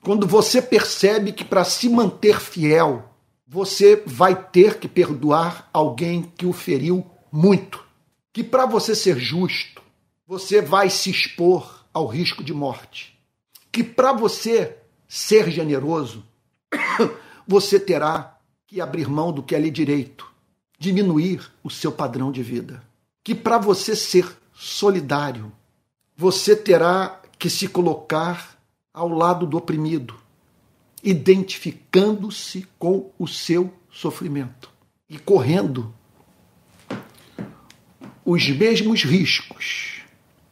Quando 0.02 0.26
você 0.26 0.60
percebe 0.60 1.32
que 1.32 1.44
para 1.44 1.64
se 1.64 1.88
manter 1.88 2.38
fiel, 2.38 3.10
você 3.46 4.02
vai 4.04 4.34
ter 4.50 4.78
que 4.78 4.88
perdoar 4.88 5.70
alguém 5.72 6.22
que 6.36 6.46
o 6.46 6.52
feriu 6.52 7.06
muito. 7.30 7.84
Que 8.32 8.42
para 8.42 8.66
você 8.66 8.94
ser 8.94 9.18
justo, 9.18 9.80
você 10.26 10.60
vai 10.60 10.90
se 10.90 11.10
expor 11.10 11.84
ao 11.94 12.06
risco 12.06 12.42
de 12.42 12.52
morte. 12.52 13.16
Que 13.70 13.84
para 13.84 14.12
você 14.12 14.76
ser 15.08 15.50
generoso, 15.50 16.24
você 17.46 17.78
terá 17.78 18.36
que 18.66 18.80
abrir 18.80 19.08
mão 19.08 19.32
do 19.32 19.42
que 19.42 19.54
é 19.54 19.60
lhe 19.60 19.70
direito, 19.70 20.28
diminuir 20.78 21.48
o 21.62 21.70
seu 21.70 21.92
padrão 21.92 22.32
de 22.32 22.42
vida. 22.42 22.82
Que 23.22 23.34
para 23.34 23.58
você 23.58 23.94
ser 23.94 24.26
solidário, 24.52 25.52
você 26.16 26.56
terá 26.56 27.20
que 27.38 27.48
se 27.48 27.68
colocar 27.68 28.58
ao 28.92 29.08
lado 29.08 29.46
do 29.46 29.56
oprimido, 29.56 30.16
identificando-se 31.06 32.66
com 32.76 33.12
o 33.16 33.28
seu 33.28 33.72
sofrimento 33.88 34.68
e 35.08 35.16
correndo 35.16 35.94
os 38.24 38.48
mesmos 38.48 39.04
riscos 39.04 40.00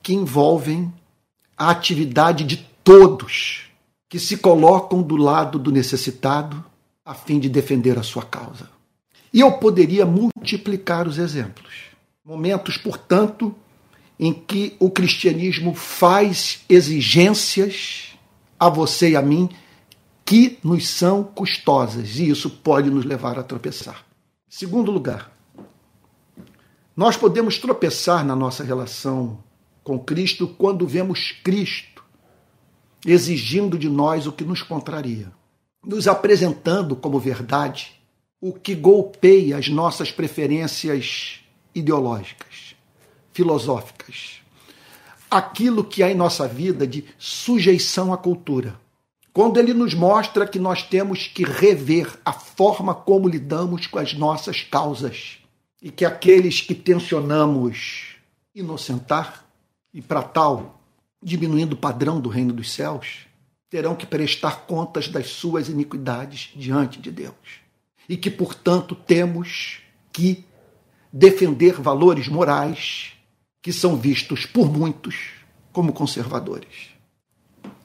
que 0.00 0.14
envolvem 0.14 0.94
a 1.56 1.70
atividade 1.70 2.44
de 2.44 2.58
todos 2.84 3.64
que 4.08 4.20
se 4.20 4.36
colocam 4.36 5.02
do 5.02 5.16
lado 5.16 5.58
do 5.58 5.72
necessitado 5.72 6.64
a 7.04 7.14
fim 7.14 7.40
de 7.40 7.48
defender 7.48 7.98
a 7.98 8.04
sua 8.04 8.22
causa. 8.22 8.70
E 9.32 9.40
eu 9.40 9.50
poderia 9.58 10.06
multiplicar 10.06 11.08
os 11.08 11.18
exemplos. 11.18 11.86
Momentos, 12.24 12.76
portanto, 12.76 13.52
em 14.20 14.32
que 14.32 14.76
o 14.78 14.88
cristianismo 14.88 15.74
faz 15.74 16.64
exigências 16.68 18.16
a 18.58 18.68
você 18.68 19.10
e 19.10 19.16
a 19.16 19.22
mim 19.22 19.50
que 20.24 20.58
nos 20.64 20.88
são 20.88 21.22
custosas, 21.22 22.18
e 22.18 22.30
isso 22.30 22.48
pode 22.48 22.90
nos 22.90 23.04
levar 23.04 23.38
a 23.38 23.42
tropeçar. 23.42 24.04
Segundo 24.48 24.90
lugar, 24.90 25.30
nós 26.96 27.16
podemos 27.16 27.58
tropeçar 27.58 28.24
na 28.24 28.36
nossa 28.36 28.62
relação 28.64 29.42
com 29.82 29.98
Cristo 29.98 30.46
quando 30.46 30.86
vemos 30.86 31.32
Cristo 31.42 31.94
exigindo 33.04 33.78
de 33.78 33.88
nós 33.88 34.26
o 34.26 34.32
que 34.32 34.44
nos 34.44 34.62
contraria, 34.62 35.30
nos 35.84 36.08
apresentando 36.08 36.96
como 36.96 37.18
verdade 37.18 38.00
o 38.40 38.52
que 38.52 38.74
golpeia 38.74 39.56
as 39.56 39.68
nossas 39.68 40.10
preferências 40.10 41.40
ideológicas, 41.74 42.74
filosóficas. 43.32 44.40
Aquilo 45.30 45.82
que 45.82 46.02
há 46.02 46.10
em 46.10 46.14
nossa 46.14 46.46
vida 46.46 46.86
de 46.86 47.04
sujeição 47.18 48.12
à 48.12 48.18
cultura. 48.18 48.78
Quando 49.34 49.58
ele 49.58 49.74
nos 49.74 49.92
mostra 49.94 50.46
que 50.46 50.60
nós 50.60 50.84
temos 50.84 51.26
que 51.26 51.42
rever 51.42 52.18
a 52.24 52.32
forma 52.32 52.94
como 52.94 53.28
lidamos 53.28 53.88
com 53.88 53.98
as 53.98 54.14
nossas 54.14 54.62
causas 54.62 55.38
e 55.82 55.90
que 55.90 56.04
aqueles 56.04 56.60
que 56.60 56.74
tensionamos 56.74 58.14
inocentar 58.54 59.44
e 59.92 60.00
para 60.00 60.22
tal 60.22 60.80
diminuindo 61.20 61.72
o 61.72 61.76
padrão 61.76 62.20
do 62.20 62.28
reino 62.28 62.52
dos 62.52 62.70
céus, 62.70 63.26
terão 63.68 63.96
que 63.96 64.06
prestar 64.06 64.66
contas 64.66 65.08
das 65.08 65.30
suas 65.30 65.68
iniquidades 65.68 66.52
diante 66.54 67.00
de 67.00 67.10
Deus. 67.10 67.34
E 68.08 68.16
que, 68.16 68.30
portanto, 68.30 68.94
temos 68.94 69.80
que 70.12 70.44
defender 71.12 71.80
valores 71.80 72.28
morais 72.28 73.14
que 73.60 73.72
são 73.72 73.96
vistos 73.96 74.46
por 74.46 74.70
muitos 74.70 75.16
como 75.72 75.92
conservadores. 75.92 76.93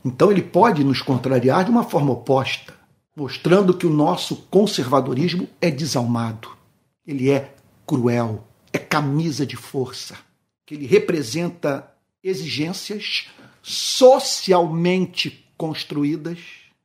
Então 0.04 0.32
ele 0.32 0.42
pode 0.42 0.84
nos 0.84 1.02
contrariar 1.02 1.66
de 1.66 1.72
uma 1.72 1.84
forma 1.84 2.12
oposta, 2.12 2.74
mostrando 3.16 3.74
que 3.74 3.86
o 3.86 3.90
nosso 3.90 4.36
conservadorismo 4.50 5.48
é 5.60 5.70
desalmado, 5.70 6.50
ele 7.06 7.30
é 7.30 7.54
cruel, 7.86 8.48
é 8.72 8.78
camisa 8.78 9.46
de 9.46 9.56
força, 9.56 10.18
que 10.66 10.76
ele 10.76 10.86
representa 10.86 11.92
exigências 12.24 13.28
socialmente 13.62 15.46
construídas 15.58 16.40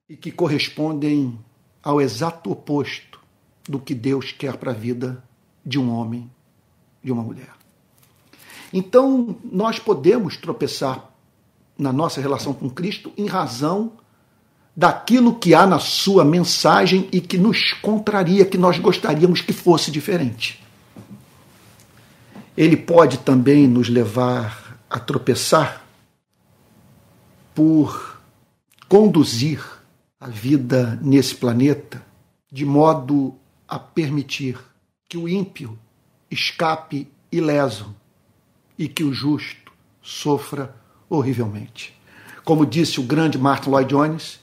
e 0.08 0.16
que 0.16 0.32
correspondem 0.32 1.38
ao 1.82 2.00
exato 2.00 2.50
oposto 2.50 3.20
do 3.68 3.78
que 3.78 3.94
Deus 3.94 4.32
quer 4.32 4.56
para 4.56 4.72
a 4.72 4.74
vida 4.74 5.22
de 5.64 5.78
um 5.78 5.90
homem, 5.90 6.30
de 7.02 7.12
uma 7.12 7.22
mulher. 7.22 7.52
Então, 8.72 9.36
nós 9.44 9.78
podemos 9.78 10.36
tropeçar 10.36 11.13
na 11.78 11.92
nossa 11.92 12.20
relação 12.20 12.52
com 12.52 12.70
Cristo 12.70 13.12
em 13.16 13.26
razão 13.26 13.92
daquilo 14.76 15.36
que 15.36 15.54
há 15.54 15.66
na 15.66 15.78
sua 15.78 16.24
mensagem 16.24 17.08
e 17.12 17.20
que 17.20 17.38
nos 17.38 17.72
contraria, 17.74 18.44
que 18.44 18.58
nós 18.58 18.78
gostaríamos 18.78 19.40
que 19.40 19.52
fosse 19.52 19.90
diferente. 19.90 20.62
Ele 22.56 22.76
pode 22.76 23.18
também 23.18 23.66
nos 23.66 23.88
levar 23.88 24.80
a 24.88 24.98
tropeçar 24.98 25.84
por 27.54 28.18
conduzir 28.88 29.64
a 30.20 30.28
vida 30.28 30.98
nesse 31.02 31.34
planeta 31.34 32.04
de 32.50 32.64
modo 32.64 33.34
a 33.66 33.78
permitir 33.78 34.58
que 35.08 35.16
o 35.16 35.28
ímpio 35.28 35.78
escape 36.30 37.08
ileso 37.30 37.94
e 38.78 38.88
que 38.88 39.02
o 39.02 39.12
justo 39.12 39.72
sofra 40.00 40.74
horrivelmente. 41.08 41.94
Como 42.44 42.66
disse 42.66 43.00
o 43.00 43.04
grande 43.04 43.38
Martin 43.38 43.70
Lloyd 43.70 43.90
Jones, 43.90 44.40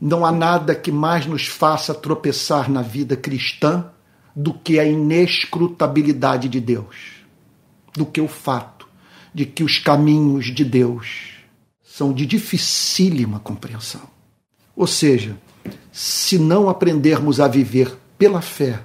não 0.00 0.24
há 0.24 0.32
nada 0.32 0.74
que 0.74 0.92
mais 0.92 1.26
nos 1.26 1.46
faça 1.46 1.94
tropeçar 1.94 2.70
na 2.70 2.82
vida 2.82 3.16
cristã 3.16 3.90
do 4.34 4.54
que 4.54 4.78
a 4.78 4.84
inescrutabilidade 4.84 6.48
de 6.48 6.60
Deus, 6.60 6.96
do 7.92 8.06
que 8.06 8.20
o 8.20 8.28
fato 8.28 8.86
de 9.34 9.44
que 9.44 9.62
os 9.62 9.78
caminhos 9.78 10.46
de 10.46 10.64
Deus 10.64 11.34
são 11.82 12.12
de 12.12 12.24
dificílima 12.24 13.40
compreensão. 13.40 14.02
Ou 14.74 14.86
seja, 14.86 15.36
se 15.92 16.38
não 16.38 16.68
aprendermos 16.68 17.40
a 17.40 17.48
viver 17.48 17.98
pela 18.16 18.40
fé, 18.40 18.80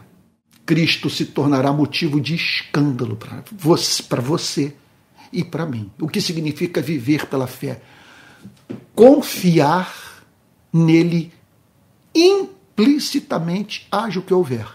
Cristo 0.65 1.09
se 1.09 1.25
tornará 1.25 1.71
motivo 1.71 2.19
de 2.19 2.35
escândalo 2.35 3.15
para 3.15 3.43
você, 3.51 4.75
e 5.33 5.43
para 5.43 5.65
mim. 5.65 5.91
O 5.99 6.07
que 6.07 6.21
significa 6.21 6.81
viver 6.81 7.25
pela 7.25 7.47
fé? 7.47 7.81
Confiar 8.95 10.23
nele 10.71 11.33
implicitamente, 12.13 13.87
haja 13.91 14.19
o 14.19 14.23
que 14.23 14.33
houver. 14.33 14.67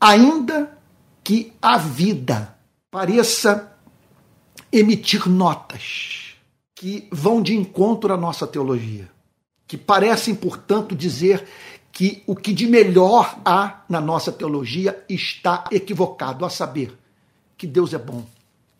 Ainda 0.00 0.78
que 1.24 1.52
a 1.60 1.76
vida 1.76 2.56
pareça 2.90 3.76
emitir 4.72 5.28
notas 5.28 6.34
que 6.74 7.08
vão 7.10 7.42
de 7.42 7.56
encontro 7.56 8.12
à 8.12 8.16
nossa 8.16 8.46
teologia, 8.46 9.10
que 9.66 9.76
parecem, 9.76 10.34
portanto, 10.34 10.94
dizer 10.94 11.44
que 11.90 12.22
o 12.26 12.36
que 12.36 12.52
de 12.52 12.66
melhor 12.66 13.38
há 13.44 13.82
na 13.88 14.00
nossa 14.00 14.30
teologia 14.30 15.04
está 15.08 15.64
equivocado, 15.72 16.44
a 16.44 16.50
saber, 16.50 16.96
que 17.56 17.66
Deus 17.66 17.92
é 17.92 17.98
bom, 17.98 18.24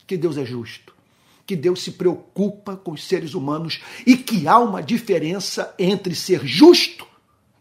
que 0.07 0.16
Deus 0.16 0.37
é 0.37 0.44
justo, 0.44 0.94
que 1.49 1.57
Deus 1.57 1.83
se 1.83 1.93
preocupa 1.93 2.77
com 2.77 2.93
os 2.93 3.03
seres 3.03 3.33
humanos 3.33 3.81
e 4.07 4.19
que 4.19 4.47
há 4.47 4.59
uma 4.59 4.83
diferença 4.83 5.75
entre 5.79 6.15
ser 6.15 6.47
justo 6.47 7.07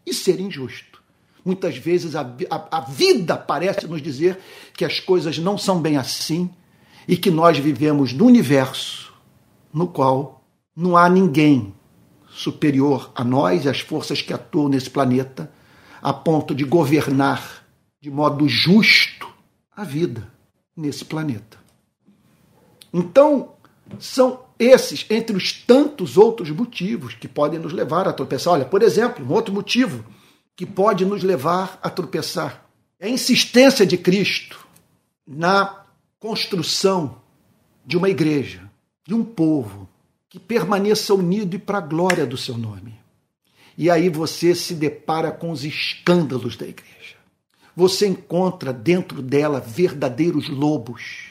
e 0.04 0.12
ser 0.12 0.38
injusto. 0.38 1.02
Muitas 1.42 1.78
vezes 1.78 2.14
a, 2.14 2.20
a, 2.50 2.76
a 2.76 2.80
vida 2.80 3.34
parece 3.34 3.86
nos 3.86 4.02
dizer 4.02 4.38
que 4.74 4.84
as 4.84 5.00
coisas 5.00 5.38
não 5.38 5.56
são 5.56 5.80
bem 5.80 5.96
assim 5.96 6.50
e 7.08 7.16
que 7.16 7.30
nós 7.30 7.56
vivemos 7.56 8.12
no 8.12 8.26
universo 8.26 9.10
no 9.72 9.88
qual 9.88 10.44
não 10.76 10.94
há 10.94 11.08
ninguém 11.08 11.74
superior 12.28 13.10
a 13.14 13.24
nós 13.24 13.64
e 13.64 13.70
às 13.70 13.80
forças 13.80 14.20
que 14.20 14.34
atuam 14.34 14.68
nesse 14.68 14.90
planeta, 14.90 15.50
a 16.02 16.12
ponto 16.12 16.54
de 16.54 16.62
governar 16.62 17.64
de 18.02 18.10
modo 18.10 18.46
justo 18.46 19.26
a 19.74 19.82
vida 19.82 20.30
nesse 20.76 21.06
planeta. 21.06 21.56
Então, 22.92 23.54
são 23.98 24.44
esses, 24.58 25.06
entre 25.08 25.36
os 25.36 25.52
tantos 25.52 26.16
outros 26.16 26.50
motivos 26.50 27.14
que 27.14 27.28
podem 27.28 27.58
nos 27.58 27.72
levar 27.72 28.08
a 28.08 28.12
tropeçar. 28.12 28.54
Olha, 28.54 28.64
por 28.64 28.82
exemplo, 28.82 29.24
um 29.24 29.32
outro 29.32 29.52
motivo 29.52 30.04
que 30.56 30.66
pode 30.66 31.04
nos 31.04 31.22
levar 31.22 31.78
a 31.82 31.88
tropeçar 31.88 32.66
é 32.98 33.06
a 33.06 33.10
insistência 33.10 33.86
de 33.86 33.96
Cristo 33.96 34.66
na 35.26 35.84
construção 36.18 37.20
de 37.86 37.96
uma 37.96 38.08
igreja 38.08 38.68
de 39.06 39.14
um 39.14 39.24
povo 39.24 39.88
que 40.28 40.38
permaneça 40.38 41.14
unido 41.14 41.56
e 41.56 41.58
para 41.58 41.78
a 41.78 41.80
glória 41.80 42.26
do 42.26 42.36
seu 42.36 42.58
nome. 42.58 42.98
E 43.76 43.88
aí 43.88 44.08
você 44.08 44.54
se 44.54 44.74
depara 44.74 45.30
com 45.30 45.50
os 45.50 45.64
escândalos 45.64 46.56
da 46.56 46.66
igreja. 46.66 47.16
Você 47.74 48.06
encontra 48.06 48.72
dentro 48.72 49.22
dela 49.22 49.60
verdadeiros 49.60 50.48
lobos. 50.48 51.30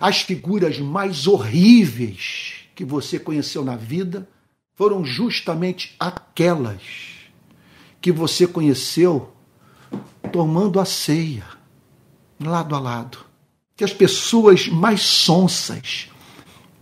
As 0.00 0.20
figuras 0.20 0.78
mais 0.78 1.26
horríveis 1.26 2.54
que 2.74 2.84
você 2.84 3.18
conheceu 3.18 3.64
na 3.64 3.76
vida 3.76 4.28
foram 4.74 5.04
justamente 5.04 5.94
aquelas 5.98 6.82
que 8.00 8.12
você 8.12 8.46
conheceu 8.46 9.32
tomando 10.30 10.78
a 10.78 10.84
ceia, 10.84 11.44
lado 12.38 12.74
a 12.74 12.78
lado. 12.78 13.18
Que 13.74 13.84
as 13.84 13.92
pessoas 13.92 14.68
mais 14.68 15.00
sonsas, 15.00 16.08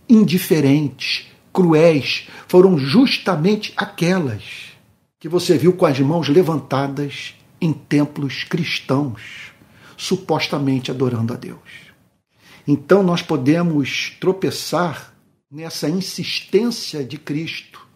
indiferentes, 0.07 1.27
cruéis, 1.51 2.27
foram 2.47 2.77
justamente 2.77 3.73
aquelas 3.75 4.43
que 5.19 5.29
você 5.29 5.57
viu 5.57 5.73
com 5.73 5.85
as 5.85 5.99
mãos 5.99 6.27
levantadas 6.27 7.33
em 7.59 7.73
templos 7.73 8.43
cristãos, 8.43 9.51
supostamente 9.97 10.91
adorando 10.91 11.33
a 11.33 11.37
Deus. 11.37 11.84
Então 12.67 13.03
nós 13.03 13.21
podemos 13.21 14.15
tropeçar 14.19 15.13
nessa 15.51 15.87
insistência 15.87 17.03
de 17.03 17.17
Cristo 17.17 17.87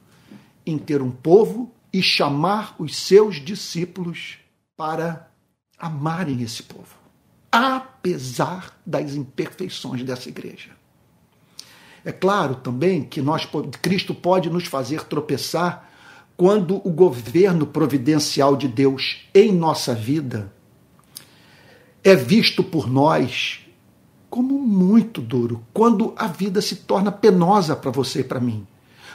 em 0.66 0.78
ter 0.78 1.02
um 1.02 1.10
povo 1.10 1.74
e 1.92 2.02
chamar 2.02 2.76
os 2.78 2.96
seus 2.96 3.44
discípulos 3.44 4.38
para 4.78 5.32
amarem 5.78 6.42
esse 6.42 6.62
povo, 6.62 6.96
apesar 7.52 8.80
das 8.86 9.16
imperfeições 9.16 10.04
dessa 10.04 10.30
igreja. 10.30 10.70
É 12.06 12.12
claro 12.12 12.56
também 12.56 13.04
que 13.04 13.22
nós, 13.22 13.48
Cristo 13.82 14.14
pode 14.14 14.50
nos 14.50 14.66
fazer 14.66 15.04
tropeçar 15.06 15.90
quando 16.38 16.76
o 16.88 16.92
governo 16.92 17.66
providencial 17.66 18.56
de 18.56 18.68
Deus 18.68 19.28
em 19.34 19.52
nossa 19.52 19.94
vida 19.94 20.54
é 22.04 22.16
visto 22.16 22.64
por 22.64 22.90
nós 22.90 23.60
como 24.30 24.60
muito 24.60 25.22
duro, 25.22 25.64
quando 25.74 26.14
a 26.16 26.28
vida 26.28 26.62
se 26.62 26.76
torna 26.76 27.12
penosa 27.12 27.76
para 27.76 27.90
você 27.90 28.20
e 28.20 28.24
para 28.24 28.40
mim, 28.40 28.66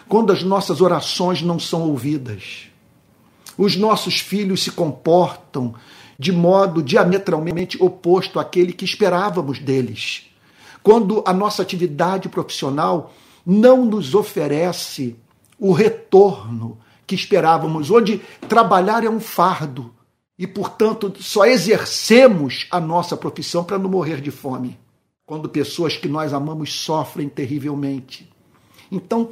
quando 0.08 0.32
as 0.32 0.42
nossas 0.42 0.80
orações 0.80 1.40
não 1.40 1.58
são 1.58 1.82
ouvidas, 1.82 2.68
os 3.56 3.76
nossos 3.76 4.18
filhos 4.18 4.62
se 4.62 4.72
comportam 4.72 5.74
de 6.18 6.32
modo 6.32 6.82
diametralmente 6.82 7.80
oposto 7.80 8.40
àquele 8.40 8.72
que 8.72 8.84
esperávamos 8.84 9.58
deles, 9.60 10.30
quando 10.82 11.22
a 11.26 11.32
nossa 11.32 11.62
atividade 11.62 12.28
profissional 12.28 13.12
não 13.46 13.84
nos 13.84 14.14
oferece 14.14 15.16
o 15.58 15.72
retorno 15.72 16.78
que 17.06 17.14
esperávamos, 17.14 17.90
onde 17.90 18.20
trabalhar 18.48 19.04
é 19.04 19.08
um 19.08 19.20
fardo 19.20 19.94
e, 20.36 20.46
portanto, 20.46 21.12
só 21.20 21.44
exercemos 21.46 22.66
a 22.70 22.80
nossa 22.80 23.16
profissão 23.16 23.62
para 23.62 23.78
não 23.78 23.88
morrer 23.88 24.20
de 24.20 24.30
fome 24.30 24.78
quando 25.26 25.48
pessoas 25.48 25.96
que 25.96 26.08
nós 26.08 26.32
amamos 26.32 26.72
sofrem 26.72 27.28
terrivelmente. 27.28 28.30
Então, 28.90 29.30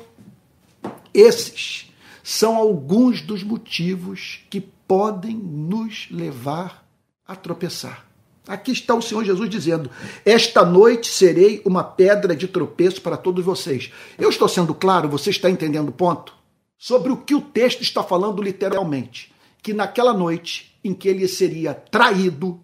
esses 1.13 1.93
são 2.23 2.57
alguns 2.57 3.21
dos 3.21 3.43
motivos 3.43 4.41
que 4.49 4.61
podem 4.61 5.37
nos 5.37 6.09
levar 6.11 6.87
a 7.27 7.37
tropeçar. 7.37 8.07
Aqui 8.47 8.73
está 8.73 8.95
o 8.95 9.03
Senhor 9.03 9.25
Jesus 9.25 9.49
dizendo: 9.49 9.91
Esta 10.25 10.65
noite 10.65 11.09
serei 11.09 11.63
uma 11.65 11.85
pedra 11.85 12.35
de 12.35 12.49
tropeço 12.49 13.01
para 13.01 13.17
todos 13.17 13.45
vocês. 13.45 13.93
Eu 14.19 14.31
estou 14.31 14.49
sendo 14.49 14.75
claro, 14.75 15.09
você 15.09 15.31
está 15.31 15.49
entendendo 15.49 15.91
o 15.91 15.93
ponto? 15.93 16.35
Sobre 16.77 17.13
o 17.13 17.17
que 17.17 17.35
o 17.35 17.41
texto 17.41 17.83
está 17.83 18.03
falando 18.03 18.43
literalmente. 18.43 19.33
Que 19.63 19.73
naquela 19.73 20.13
noite 20.13 20.77
em 20.83 20.93
que 20.93 21.09
ele 21.09 21.29
seria 21.29 21.73
traído, 21.73 22.59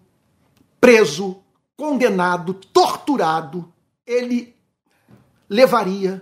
preso, 0.81 1.37
condenado, 1.79 2.53
torturado, 2.53 3.73
ele 4.05 4.53
levaria 5.49 6.21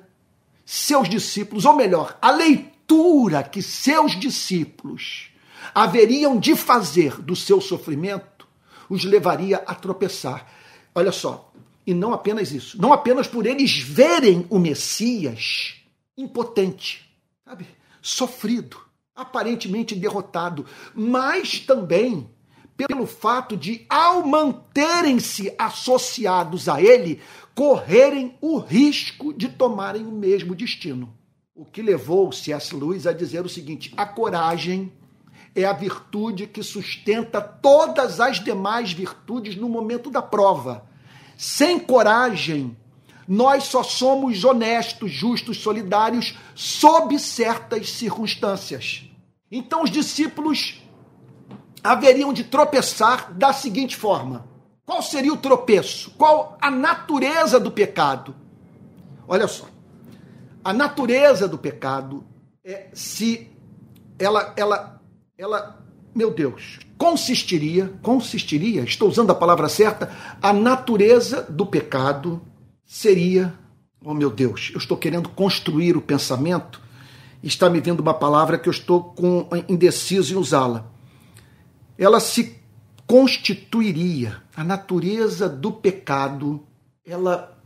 seus 0.63 1.09
discípulos, 1.09 1.65
ou 1.65 1.75
melhor, 1.75 2.15
a 2.21 2.29
leitura 2.29 3.41
que 3.41 3.63
seus 3.63 4.11
discípulos 4.19 5.31
haveriam 5.73 6.39
de 6.39 6.55
fazer 6.55 7.19
do 7.23 7.35
seu 7.35 7.59
sofrimento, 7.59 8.47
os 8.87 9.03
levaria 9.03 9.57
a 9.65 9.73
tropeçar. 9.73 10.47
Olha 10.93 11.11
só, 11.11 11.51
e 11.87 11.91
não 11.91 12.13
apenas 12.13 12.51
isso, 12.51 12.79
não 12.79 12.93
apenas 12.93 13.25
por 13.27 13.47
eles 13.47 13.79
verem 13.79 14.45
o 14.51 14.59
Messias 14.59 15.77
impotente, 16.15 17.11
sabe? 17.43 17.65
Sofrido, 17.99 18.77
aparentemente 19.15 19.95
derrotado, 19.95 20.67
mas 20.93 21.59
também 21.59 22.29
pelo 22.77 23.07
fato 23.07 23.57
de, 23.57 23.85
ao 23.89 24.25
manterem-se 24.25 25.51
associados 25.57 26.69
a 26.69 26.79
ele, 26.79 27.19
correrem 27.55 28.37
o 28.39 28.59
risco 28.59 29.33
de 29.33 29.49
tomarem 29.49 30.05
o 30.05 30.11
mesmo 30.11 30.53
destino. 30.53 31.11
O 31.55 31.65
que 31.65 31.81
levou 31.81 32.31
C.S. 32.31 32.75
Lewis 32.75 33.07
a 33.07 33.11
dizer 33.11 33.43
o 33.43 33.49
seguinte: 33.49 33.91
a 33.97 34.05
coragem 34.05 34.93
é 35.55 35.65
a 35.65 35.73
virtude 35.73 36.45
que 36.45 36.61
sustenta 36.61 37.41
todas 37.41 38.19
as 38.19 38.39
demais 38.39 38.93
virtudes 38.93 39.55
no 39.55 39.67
momento 39.67 40.11
da 40.11 40.21
prova. 40.21 40.85
Sem 41.35 41.79
coragem, 41.79 42.77
nós 43.27 43.63
só 43.63 43.81
somos 43.81 44.43
honestos, 44.43 45.11
justos, 45.11 45.57
solidários 45.57 46.37
sob 46.53 47.17
certas 47.17 47.89
circunstâncias. 47.89 49.09
Então 49.51 49.81
os 49.83 49.89
discípulos 49.89 50.79
haveriam 51.91 52.33
de 52.33 52.43
tropeçar 52.43 53.33
da 53.33 53.53
seguinte 53.53 53.95
forma: 53.95 54.45
qual 54.85 55.01
seria 55.01 55.33
o 55.33 55.37
tropeço? 55.37 56.11
Qual 56.17 56.57
a 56.61 56.69
natureza 56.69 57.59
do 57.59 57.71
pecado? 57.71 58.35
Olha 59.27 59.47
só. 59.47 59.65
A 60.63 60.73
natureza 60.73 61.47
do 61.47 61.57
pecado 61.57 62.25
é 62.63 62.87
se 62.93 63.49
ela 64.19 64.53
ela 64.57 65.01
ela, 65.37 65.85
meu 66.15 66.31
Deus, 66.31 66.79
consistiria, 66.97 67.93
consistiria, 68.01 68.81
estou 68.81 69.07
usando 69.07 69.29
a 69.29 69.35
palavra 69.35 69.69
certa, 69.69 70.11
a 70.41 70.51
natureza 70.51 71.43
do 71.43 71.63
pecado 71.63 72.41
seria, 72.83 73.53
oh 74.03 74.15
meu 74.15 74.31
Deus, 74.31 74.71
eu 74.73 74.79
estou 74.79 74.97
querendo 74.97 75.29
construir 75.29 75.95
o 75.95 76.01
pensamento, 76.01 76.81
está 77.43 77.69
me 77.69 77.79
vindo 77.79 77.99
uma 77.99 78.15
palavra 78.15 78.57
que 78.57 78.67
eu 78.67 78.71
estou 78.71 79.03
com 79.03 79.47
indeciso 79.69 80.33
em 80.33 80.37
usá-la 80.37 80.96
ela 81.97 82.19
se 82.19 82.57
constituiria, 83.05 84.41
a 84.55 84.63
natureza 84.63 85.47
do 85.47 85.71
pecado, 85.71 86.65
ela 87.05 87.57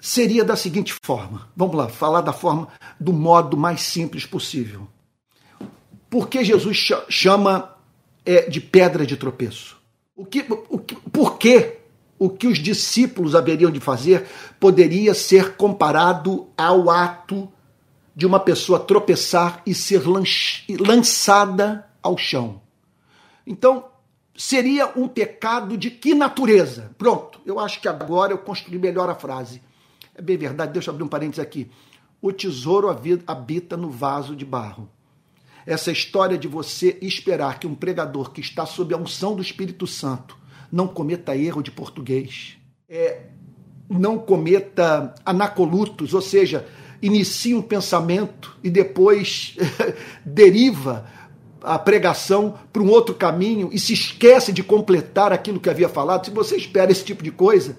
seria 0.00 0.44
da 0.44 0.56
seguinte 0.56 0.94
forma. 1.02 1.48
Vamos 1.54 1.76
lá, 1.76 1.88
falar 1.88 2.22
da 2.22 2.32
forma, 2.32 2.68
do 2.98 3.12
modo 3.12 3.56
mais 3.56 3.82
simples 3.82 4.24
possível. 4.24 4.88
Por 6.08 6.28
que 6.28 6.42
Jesus 6.42 6.88
chama 7.08 7.76
é, 8.24 8.48
de 8.48 8.60
pedra 8.60 9.06
de 9.06 9.16
tropeço? 9.16 9.76
O 10.16 10.24
que, 10.24 10.44
o 10.68 10.78
que, 10.78 10.96
por 10.96 11.38
que 11.38 11.78
o 12.18 12.28
que 12.28 12.46
os 12.46 12.58
discípulos 12.58 13.34
haveriam 13.34 13.70
de 13.70 13.80
fazer 13.80 14.26
poderia 14.58 15.14
ser 15.14 15.56
comparado 15.56 16.48
ao 16.56 16.90
ato 16.90 17.50
de 18.14 18.26
uma 18.26 18.38
pessoa 18.38 18.78
tropeçar 18.78 19.62
e 19.64 19.74
ser 19.74 20.02
lançada 20.78 21.89
ao 22.02 22.16
chão. 22.16 22.60
Então, 23.46 23.86
seria 24.36 24.92
um 24.96 25.08
pecado 25.08 25.76
de 25.76 25.90
que 25.90 26.14
natureza? 26.14 26.94
Pronto, 26.96 27.40
eu 27.44 27.58
acho 27.58 27.80
que 27.80 27.88
agora 27.88 28.32
eu 28.32 28.38
construí 28.38 28.78
melhor 28.78 29.08
a 29.10 29.14
frase. 29.14 29.62
É 30.14 30.22
bem 30.22 30.36
verdade, 30.36 30.72
deixa 30.72 30.90
eu 30.90 30.94
abrir 30.94 31.04
um 31.04 31.08
parênteses 31.08 31.40
aqui. 31.40 31.70
O 32.22 32.32
tesouro 32.32 32.88
habita 33.26 33.76
no 33.76 33.90
vaso 33.90 34.36
de 34.36 34.44
barro. 34.44 34.88
Essa 35.66 35.92
história 35.92 36.38
de 36.38 36.48
você 36.48 36.98
esperar 37.00 37.58
que 37.58 37.66
um 37.66 37.74
pregador 37.74 38.30
que 38.30 38.40
está 38.40 38.66
sob 38.66 38.94
a 38.94 38.96
unção 38.96 39.36
do 39.36 39.42
Espírito 39.42 39.86
Santo 39.86 40.38
não 40.70 40.88
cometa 40.88 41.36
erro 41.36 41.62
de 41.62 41.70
português, 41.70 42.56
é, 42.88 43.26
não 43.88 44.18
cometa 44.18 45.14
anacolutos, 45.24 46.14
ou 46.14 46.22
seja, 46.22 46.66
inicie 47.02 47.54
um 47.54 47.62
pensamento 47.62 48.56
e 48.62 48.70
depois 48.70 49.56
deriva 50.24 51.06
a 51.62 51.78
pregação 51.78 52.54
para 52.72 52.82
um 52.82 52.90
outro 52.90 53.14
caminho 53.14 53.68
e 53.72 53.78
se 53.78 53.92
esquece 53.92 54.52
de 54.52 54.62
completar 54.62 55.32
aquilo 55.32 55.60
que 55.60 55.70
havia 55.70 55.88
falado, 55.88 56.24
se 56.24 56.30
você 56.30 56.56
espera 56.56 56.90
esse 56.90 57.04
tipo 57.04 57.22
de 57.22 57.30
coisa, 57.30 57.76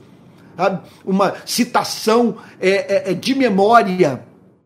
sabe? 0.55 0.87
uma 1.05 1.35
citação 1.45 2.37
é, 2.59 3.09
é, 3.09 3.11
é 3.11 3.13
de 3.13 3.33
memória 3.35 4.23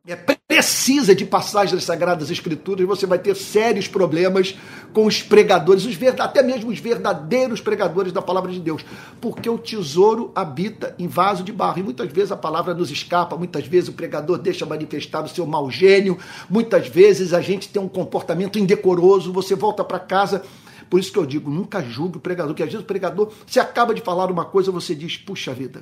é 0.07 0.15
precisa 0.47 1.15
de 1.15 1.25
passagens 1.25 1.73
das 1.73 1.83
Sagradas 1.83 2.29
Escrituras, 2.29 2.85
você 2.87 3.07
vai 3.07 3.17
ter 3.17 3.35
sérios 3.35 3.87
problemas 3.87 4.55
com 4.93 5.07
os 5.07 5.23
pregadores, 5.23 5.85
os 5.85 5.97
até 6.19 6.43
mesmo 6.43 6.69
os 6.69 6.79
verdadeiros 6.79 7.59
pregadores 7.59 8.13
da 8.13 8.21
palavra 8.21 8.51
de 8.51 8.59
Deus, 8.59 8.85
porque 9.19 9.49
o 9.49 9.57
tesouro 9.57 10.31
habita 10.35 10.93
em 10.99 11.07
vaso 11.07 11.43
de 11.43 11.51
barro, 11.51 11.79
e 11.79 11.83
muitas 11.83 12.11
vezes 12.11 12.31
a 12.31 12.37
palavra 12.37 12.75
nos 12.75 12.91
escapa, 12.91 13.35
muitas 13.35 13.65
vezes 13.65 13.89
o 13.89 13.93
pregador 13.93 14.37
deixa 14.37 14.67
manifestar 14.67 15.23
o 15.23 15.29
seu 15.29 15.47
mau 15.47 15.71
gênio, 15.71 16.17
muitas 16.47 16.87
vezes 16.87 17.33
a 17.33 17.41
gente 17.41 17.67
tem 17.69 17.81
um 17.81 17.89
comportamento 17.89 18.59
indecoroso, 18.59 19.33
você 19.33 19.55
volta 19.55 19.83
para 19.83 19.99
casa 19.99 20.43
por 20.87 20.99
isso 20.99 21.11
que 21.11 21.17
eu 21.17 21.25
digo, 21.25 21.49
nunca 21.49 21.81
julgue 21.81 22.17
o 22.17 22.21
pregador, 22.21 22.51
porque 22.51 22.61
às 22.61 22.69
vezes 22.69 22.83
o 22.83 22.87
pregador, 22.87 23.31
se 23.47 23.59
acaba 23.59 23.93
de 23.93 24.01
falar 24.01 24.29
uma 24.31 24.45
coisa, 24.45 24.71
você 24.71 24.93
diz, 24.93 25.17
puxa 25.17 25.51
vida, 25.51 25.81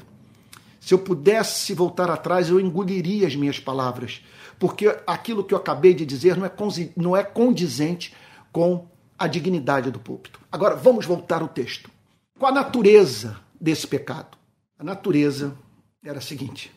se 0.80 0.94
eu 0.94 0.98
pudesse 0.98 1.74
voltar 1.74 2.10
atrás, 2.10 2.50
eu 2.50 2.60
engoliria 2.60 3.28
as 3.28 3.36
minhas 3.36 3.60
palavras, 3.60 4.22
porque 4.60 4.96
aquilo 5.06 5.44
que 5.44 5.54
eu 5.54 5.58
acabei 5.58 5.94
de 5.94 6.06
dizer 6.06 6.38
não 6.38 6.46
é, 6.46 6.52
não 6.96 7.18
é 7.18 7.24
condizente 7.24 8.14
com 8.52 8.88
a 9.18 9.28
dignidade 9.28 9.92
do 9.92 10.00
púlpito. 10.00 10.40
Agora, 10.52 10.76
vamos 10.76 11.06
voltar 11.06 11.42
ao 11.42 11.48
texto. 11.48 11.90
Qual 12.38 12.52
a 12.52 12.56
natureza 12.56 13.38
desse 13.60 13.88
pecado? 13.88 14.38
A 14.78 14.84
natureza 14.84 15.56
era 16.04 16.20
a 16.20 16.22
seguinte: 16.22 16.72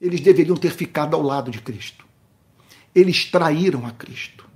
eles 0.00 0.20
deveriam 0.20 0.56
ter 0.56 0.72
ficado 0.72 1.14
ao 1.14 1.22
lado 1.22 1.50
de 1.50 1.60
Cristo. 1.60 2.04
Eles 2.94 3.24
traíram 3.24 3.86
a 3.86 3.92
Cristo. 3.92 4.46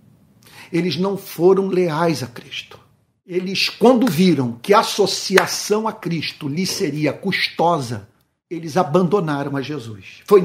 Eles 0.72 0.96
não 0.96 1.16
foram 1.16 1.68
leais 1.68 2.22
a 2.22 2.26
Cristo. 2.26 2.80
Eles, 3.24 3.68
quando 3.68 4.06
viram 4.06 4.58
que 4.60 4.74
a 4.74 4.80
associação 4.80 5.88
a 5.88 5.92
Cristo 5.92 6.48
lhe 6.48 6.66
seria 6.66 7.12
custosa, 7.12 8.08
eles 8.50 8.76
abandonaram 8.76 9.56
a 9.56 9.62
Jesus. 9.62 10.22
Foi 10.24 10.40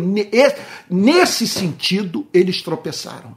nesse 0.90 1.48
sentido 1.48 2.28
eles 2.34 2.62
tropeçaram. 2.62 3.36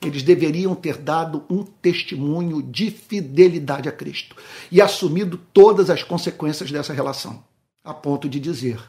Eles 0.00 0.22
deveriam 0.22 0.74
ter 0.74 0.96
dado 0.96 1.44
um 1.50 1.64
testemunho 1.64 2.62
de 2.62 2.90
fidelidade 2.90 3.88
a 3.88 3.92
Cristo 3.92 4.36
e 4.70 4.80
assumido 4.80 5.38
todas 5.52 5.90
as 5.90 6.04
consequências 6.04 6.70
dessa 6.70 6.92
relação, 6.92 7.42
a 7.82 7.92
ponto 7.92 8.28
de 8.28 8.38
dizer: 8.38 8.80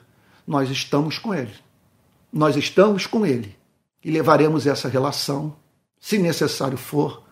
Nós 0.45 0.69
estamos 0.69 1.17
com 1.17 1.33
Ele. 1.33 1.53
Nós 2.31 2.55
estamos 2.55 3.07
com 3.07 3.25
Ele 3.25 3.57
e 4.03 4.11
levaremos 4.11 4.67
essa 4.67 4.87
relação, 4.87 5.55
se 5.99 6.19
necessário 6.19 6.77
for, 6.77 7.23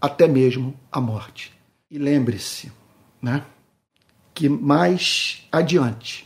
até 0.00 0.26
mesmo 0.26 0.78
a 0.90 1.00
morte. 1.00 1.52
E 1.88 1.98
lembre-se, 1.98 2.72
né, 3.22 3.44
que 4.34 4.48
mais 4.48 5.46
adiante, 5.50 6.25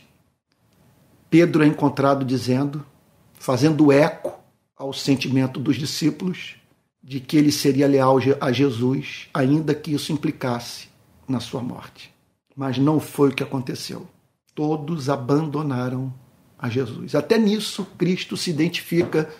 Pedro 1.31 1.63
é 1.63 1.65
encontrado 1.65 2.25
dizendo, 2.25 2.85
fazendo 3.39 3.89
eco 3.89 4.37
ao 4.77 4.91
sentimento 4.91 5.61
dos 5.61 5.77
discípulos, 5.77 6.57
de 7.01 7.21
que 7.21 7.37
ele 7.37 7.53
seria 7.53 7.87
leal 7.87 8.17
a 8.41 8.51
Jesus, 8.51 9.29
ainda 9.33 9.73
que 9.73 9.93
isso 9.93 10.11
implicasse 10.11 10.89
na 11.25 11.39
sua 11.39 11.61
morte. 11.61 12.13
Mas 12.53 12.77
não 12.77 12.99
foi 12.99 13.29
o 13.29 13.33
que 13.33 13.41
aconteceu. 13.41 14.05
Todos 14.53 15.09
abandonaram 15.09 16.13
a 16.59 16.69
Jesus. 16.69 17.15
Até 17.15 17.37
nisso, 17.37 17.87
Cristo 17.97 18.35
se 18.35 18.49
identifica 18.49 19.33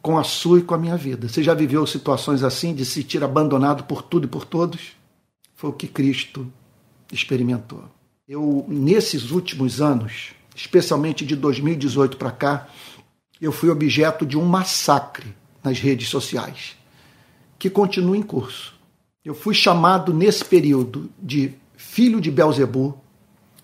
com 0.00 0.16
a 0.16 0.22
sua 0.22 0.60
e 0.60 0.62
com 0.62 0.74
a 0.74 0.78
minha 0.78 0.96
vida. 0.96 1.28
Você 1.28 1.42
já 1.42 1.52
viveu 1.52 1.84
situações 1.84 2.44
assim 2.44 2.72
de 2.72 2.84
se 2.84 3.02
sentir 3.02 3.24
abandonado 3.24 3.82
por 3.84 4.02
tudo 4.02 4.26
e 4.26 4.30
por 4.30 4.44
todos? 4.44 4.92
Foi 5.56 5.70
o 5.70 5.72
que 5.74 5.88
Cristo 5.88 6.46
experimentou. 7.12 7.82
Eu, 8.26 8.64
nesses 8.68 9.32
últimos 9.32 9.80
anos, 9.80 10.32
especialmente 10.54 11.24
de 11.24 11.34
2018 11.36 12.16
para 12.16 12.30
cá, 12.30 12.68
eu 13.40 13.52
fui 13.52 13.68
objeto 13.68 14.24
de 14.24 14.38
um 14.38 14.44
massacre 14.44 15.34
nas 15.62 15.78
redes 15.78 16.08
sociais 16.08 16.76
que 17.58 17.70
continua 17.70 18.16
em 18.16 18.22
curso. 18.22 18.74
Eu 19.24 19.34
fui 19.34 19.54
chamado 19.54 20.12
nesse 20.12 20.44
período 20.44 21.10
de 21.18 21.54
filho 21.76 22.20
de 22.20 22.30
Belzebu, 22.30 22.98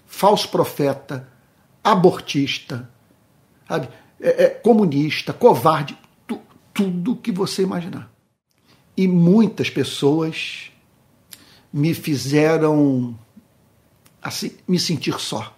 falso 0.06 0.48
profeta, 0.48 1.28
abortista, 1.84 2.90
sabe? 3.68 3.88
É, 4.20 4.44
é, 4.44 4.48
comunista, 4.48 5.32
covarde, 5.32 5.96
tu, 6.26 6.40
tudo 6.72 7.16
que 7.16 7.30
você 7.30 7.62
imaginar. 7.62 8.10
E 8.96 9.06
muitas 9.06 9.70
pessoas 9.70 10.70
me 11.72 11.94
fizeram 11.94 13.18
assim 14.22 14.52
me 14.66 14.78
sentir 14.78 15.18
só, 15.18 15.54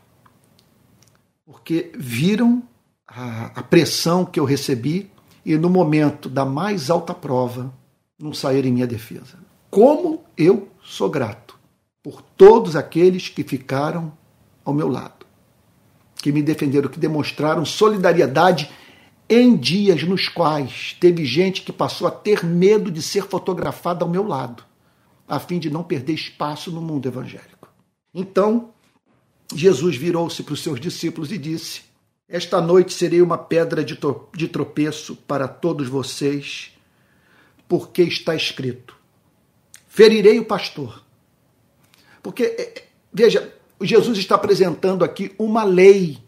porque 1.45 1.93
viram 1.97 2.63
a, 3.07 3.47
a 3.61 3.63
pressão 3.63 4.25
que 4.25 4.39
eu 4.39 4.45
recebi 4.45 5.11
e 5.45 5.57
no 5.57 5.69
momento 5.69 6.29
da 6.29 6.45
mais 6.45 6.91
alta 6.91 7.13
prova 7.13 7.73
não 8.19 8.33
sair 8.33 8.65
em 8.65 8.73
minha 8.73 8.87
defesa. 8.87 9.39
Como 9.71 10.23
eu 10.37 10.69
sou 10.83 11.11
grato 11.11 11.59
por 12.03 12.23
todos 12.23 12.77
aqueles 12.77 13.29
que 13.29 13.43
ficaram 13.43 14.13
ao 14.65 14.73
meu 14.73 14.89
lado, 14.89 15.27
que 16.17 16.31
me 16.31 16.43
defenderam, 16.43 16.89
que 16.89 17.01
demonstraram 17.01 17.65
solidariedade 17.65 18.71
em 19.29 19.57
dias 19.57 20.03
nos 20.05 20.29
quais 20.29 20.97
teve 21.01 21.25
gente 21.25 21.63
que 21.63 21.73
passou 21.73 22.07
a 22.07 22.11
ter 22.11 22.45
medo 22.45 22.91
de 22.91 23.03
ser 23.03 23.25
fotografada 23.25 24.05
ao 24.05 24.11
meu 24.11 24.27
lado, 24.27 24.65
a 25.27 25.39
fim 25.39 25.59
de 25.59 25.71
não 25.71 25.83
perder 25.83 26.13
espaço 26.13 26.71
no 26.71 26.81
mundo 26.81 27.09
evangélico. 27.09 27.69
Então, 28.15 28.72
Jesus 29.55 29.97
virou-se 29.97 30.43
para 30.43 30.55
os 30.55 30.63
seus 30.63 30.81
discípulos 30.81 31.33
e 31.33 31.39
disse: 31.39 31.83
Esta 32.29 32.61
noite 32.61 32.93
serei 32.93 33.23
uma 33.23 33.39
pedra 33.39 33.85
de 33.85 34.49
tropeço 34.49 35.17
para 35.17 35.49
todos 35.49 35.89
vocês 35.89 36.73
porque 37.73 38.03
está 38.03 38.37
escrito: 38.37 38.95
ferirei 39.89 40.39
o 40.39 40.45
pastor. 40.45 41.03
Porque, 42.23 42.43
é, 42.43 42.63
é, 42.63 42.89
veja, 43.11 43.51
Jesus 43.81 44.19
está 44.19 44.35
apresentando 44.35 45.03
aqui 45.03 45.35
uma 45.39 45.65
lei 45.65 46.19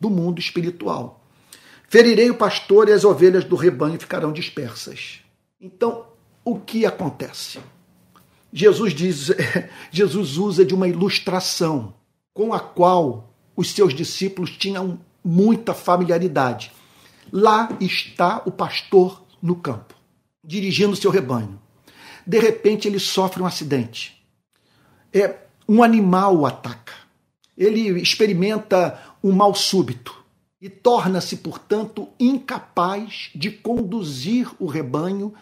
do 0.00 0.08
mundo 0.08 0.40
espiritual. 0.40 1.22
Ferirei 1.86 2.30
o 2.30 2.34
pastor 2.34 2.88
e 2.88 2.92
as 2.92 3.04
ovelhas 3.04 3.44
do 3.44 3.56
rebanho 3.56 4.00
ficarão 4.00 4.32
dispersas. 4.32 5.20
Então, 5.60 6.06
o 6.42 6.58
que 6.58 6.86
acontece? 6.86 7.58
Jesus 8.50 8.94
diz, 8.94 9.30
Jesus 9.92 10.38
usa 10.38 10.64
de 10.64 10.74
uma 10.74 10.88
ilustração 10.88 11.92
com 12.36 12.52
a 12.52 12.60
qual 12.60 13.32
os 13.56 13.70
seus 13.70 13.94
discípulos 13.94 14.50
tinham 14.50 15.00
muita 15.24 15.72
familiaridade. 15.72 16.70
Lá 17.32 17.70
está 17.80 18.42
o 18.44 18.50
pastor 18.50 19.24
no 19.42 19.56
campo 19.56 19.94
dirigindo 20.44 20.94
seu 20.94 21.10
rebanho. 21.10 21.58
De 22.26 22.38
repente 22.38 22.86
ele 22.86 22.98
sofre 22.98 23.42
um 23.42 23.46
acidente. 23.46 24.22
É 25.14 25.38
um 25.66 25.82
animal 25.82 26.36
o 26.36 26.44
ataca. 26.44 26.92
Ele 27.56 27.88
experimenta 28.02 29.00
um 29.24 29.32
mal 29.32 29.54
súbito 29.54 30.14
e 30.60 30.68
torna-se, 30.68 31.38
portanto, 31.38 32.06
incapaz 32.20 33.30
de 33.34 33.50
conduzir 33.50 34.50
o 34.58 34.66
rebanho, 34.66 35.32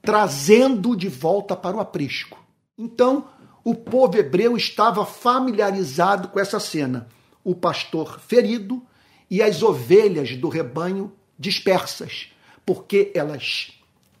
trazendo 0.00 0.94
de 0.94 1.08
volta 1.08 1.56
para 1.56 1.76
o 1.76 1.80
aprisco. 1.80 2.38
Então, 2.78 3.26
o 3.64 3.74
povo 3.74 4.16
hebreu 4.16 4.56
estava 4.56 5.04
familiarizado 5.04 6.28
com 6.28 6.40
essa 6.40 6.58
cena: 6.58 7.08
o 7.44 7.54
pastor 7.54 8.20
ferido 8.20 8.82
e 9.30 9.42
as 9.42 9.62
ovelhas 9.62 10.36
do 10.36 10.48
rebanho 10.48 11.12
dispersas, 11.38 12.28
porque 12.66 13.12
elas 13.14 13.72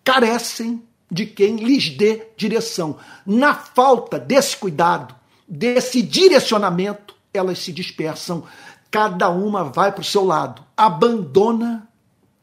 carecem 0.04 0.82
de 1.10 1.26
quem 1.26 1.56
lhes 1.56 1.90
dê 1.90 2.28
direção. 2.36 2.98
Na 3.26 3.54
falta 3.54 4.18
desse 4.18 4.56
cuidado, 4.56 5.14
desse 5.48 6.00
direcionamento, 6.00 7.16
elas 7.34 7.58
se 7.58 7.72
dispersam, 7.72 8.44
cada 8.90 9.28
uma 9.28 9.64
vai 9.64 9.92
para 9.92 10.02
o 10.02 10.04
seu 10.04 10.24
lado, 10.24 10.64
abandona 10.76 11.88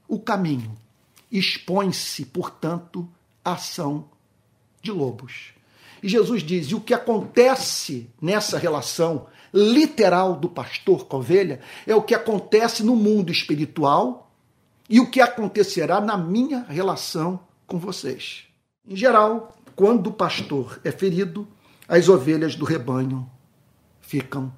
o 0.08 0.20
caminho, 0.20 0.76
expõe-se, 1.32 2.26
portanto, 2.26 3.08
à 3.44 3.54
ação 3.54 4.10
de 4.82 4.92
lobos. 4.92 5.57
E 6.02 6.10
Jesus 6.10 6.44
diz: 6.44 6.68
e 6.68 6.76
o 6.76 6.82
que 6.82 6.94
acontece 6.94 8.10
nessa 8.22 8.58
relação 8.58 9.28
literal 9.54 10.36
do 10.36 10.50
pastor 10.50 11.06
com 11.06 11.18
a 11.18 11.20
ovelha 11.20 11.60
é 11.86 11.96
o 11.96 12.02
que 12.02 12.14
acontece 12.14 12.84
no 12.84 12.96
mundo 12.96 13.32
espiritual 13.32 14.32
e 14.90 15.00
o 15.00 15.10
que 15.10 15.22
acontecerá 15.22 16.00
na 16.00 16.18
minha 16.18 16.66
relação 16.68 17.40
com 17.66 17.78
vocês. 17.78 18.46
Em 18.88 18.96
geral, 18.96 19.56
quando 19.76 20.08
o 20.08 20.14
pastor 20.14 20.80
é 20.84 20.92
ferido, 20.92 21.48
as 21.88 22.10
ovelhas 22.10 22.56
do 22.56 22.66
rebanho 22.66 23.30
ficam 24.00 24.54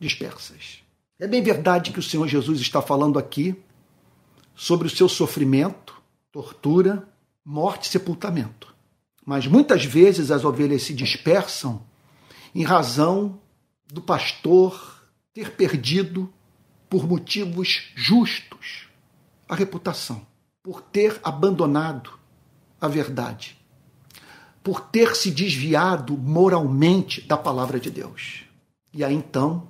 dispersas. 0.00 0.82
É 1.18 1.26
bem 1.26 1.42
verdade 1.42 1.92
que 1.92 1.98
o 1.98 2.02
Senhor 2.02 2.26
Jesus 2.28 2.60
está 2.60 2.80
falando 2.80 3.18
aqui 3.18 3.60
sobre 4.54 4.86
o 4.86 4.90
seu 4.90 5.08
sofrimento, 5.08 6.00
tortura, 6.32 7.06
morte 7.44 7.84
e 7.84 7.88
sepultamento. 7.88 8.74
Mas 9.28 9.46
muitas 9.46 9.84
vezes 9.84 10.30
as 10.30 10.42
ovelhas 10.42 10.84
se 10.84 10.94
dispersam 10.94 11.82
em 12.54 12.62
razão 12.62 13.38
do 13.86 14.00
pastor 14.00 15.02
ter 15.34 15.50
perdido, 15.50 16.32
por 16.88 17.06
motivos 17.06 17.90
justos, 17.94 18.88
a 19.46 19.54
reputação, 19.54 20.26
por 20.62 20.80
ter 20.80 21.20
abandonado 21.22 22.18
a 22.80 22.88
verdade, 22.88 23.58
por 24.62 24.80
ter 24.80 25.14
se 25.14 25.30
desviado 25.30 26.16
moralmente 26.16 27.20
da 27.20 27.36
palavra 27.36 27.78
de 27.78 27.90
Deus. 27.90 28.44
E 28.94 29.04
aí 29.04 29.14
então 29.14 29.68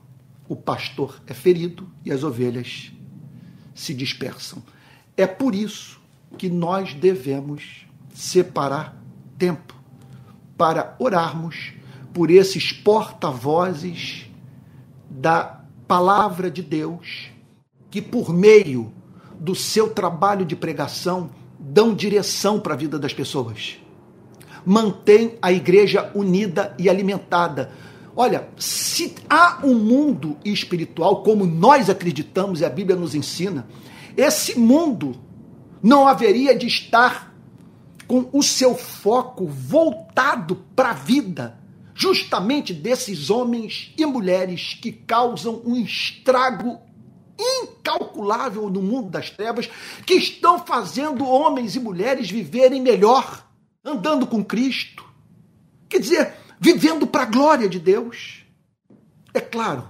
o 0.48 0.54
pastor 0.54 1.20
é 1.26 1.34
ferido 1.34 1.90
e 2.04 2.12
as 2.12 2.22
ovelhas 2.22 2.92
se 3.74 3.92
dispersam. 3.92 4.62
É 5.16 5.26
por 5.26 5.52
isso 5.52 6.00
que 6.38 6.48
nós 6.48 6.94
devemos 6.94 7.84
separar 8.14 9.07
tempo 9.38 9.74
para 10.56 10.96
orarmos 10.98 11.72
por 12.12 12.30
esses 12.30 12.72
porta-vozes 12.72 14.26
da 15.08 15.60
palavra 15.86 16.50
de 16.50 16.62
Deus, 16.62 17.30
que 17.90 18.02
por 18.02 18.32
meio 18.32 18.92
do 19.38 19.54
seu 19.54 19.90
trabalho 19.90 20.44
de 20.44 20.56
pregação 20.56 21.30
dão 21.58 21.94
direção 21.94 22.58
para 22.58 22.74
a 22.74 22.76
vida 22.76 22.98
das 22.98 23.12
pessoas. 23.12 23.78
Mantém 24.66 25.38
a 25.40 25.52
igreja 25.52 26.10
unida 26.14 26.74
e 26.78 26.90
alimentada. 26.90 27.70
Olha, 28.16 28.48
se 28.58 29.14
há 29.30 29.60
um 29.62 29.74
mundo 29.74 30.36
espiritual 30.44 31.22
como 31.22 31.46
nós 31.46 31.88
acreditamos 31.88 32.60
e 32.60 32.64
a 32.64 32.70
Bíblia 32.70 32.96
nos 32.96 33.14
ensina, 33.14 33.66
esse 34.16 34.58
mundo 34.58 35.14
não 35.80 36.08
haveria 36.08 36.56
de 36.56 36.66
estar 36.66 37.27
com 38.08 38.28
o 38.32 38.42
seu 38.42 38.74
foco 38.74 39.46
voltado 39.46 40.56
para 40.74 40.90
a 40.90 40.94
vida, 40.94 41.60
justamente 41.94 42.72
desses 42.72 43.28
homens 43.28 43.92
e 43.98 44.06
mulheres 44.06 44.76
que 44.80 44.90
causam 44.90 45.62
um 45.64 45.76
estrago 45.76 46.80
incalculável 47.38 48.68
no 48.70 48.82
mundo 48.82 49.10
das 49.10 49.30
trevas 49.30 49.68
que 50.06 50.14
estão 50.14 50.58
fazendo 50.58 51.28
homens 51.28 51.76
e 51.76 51.80
mulheres 51.80 52.30
viverem 52.30 52.80
melhor, 52.80 53.46
andando 53.84 54.26
com 54.26 54.42
Cristo. 54.42 55.04
Quer 55.88 56.00
dizer, 56.00 56.34
vivendo 56.58 57.06
para 57.06 57.22
a 57.22 57.26
glória 57.26 57.68
de 57.68 57.78
Deus. 57.78 58.44
É 59.32 59.40
claro 59.40 59.88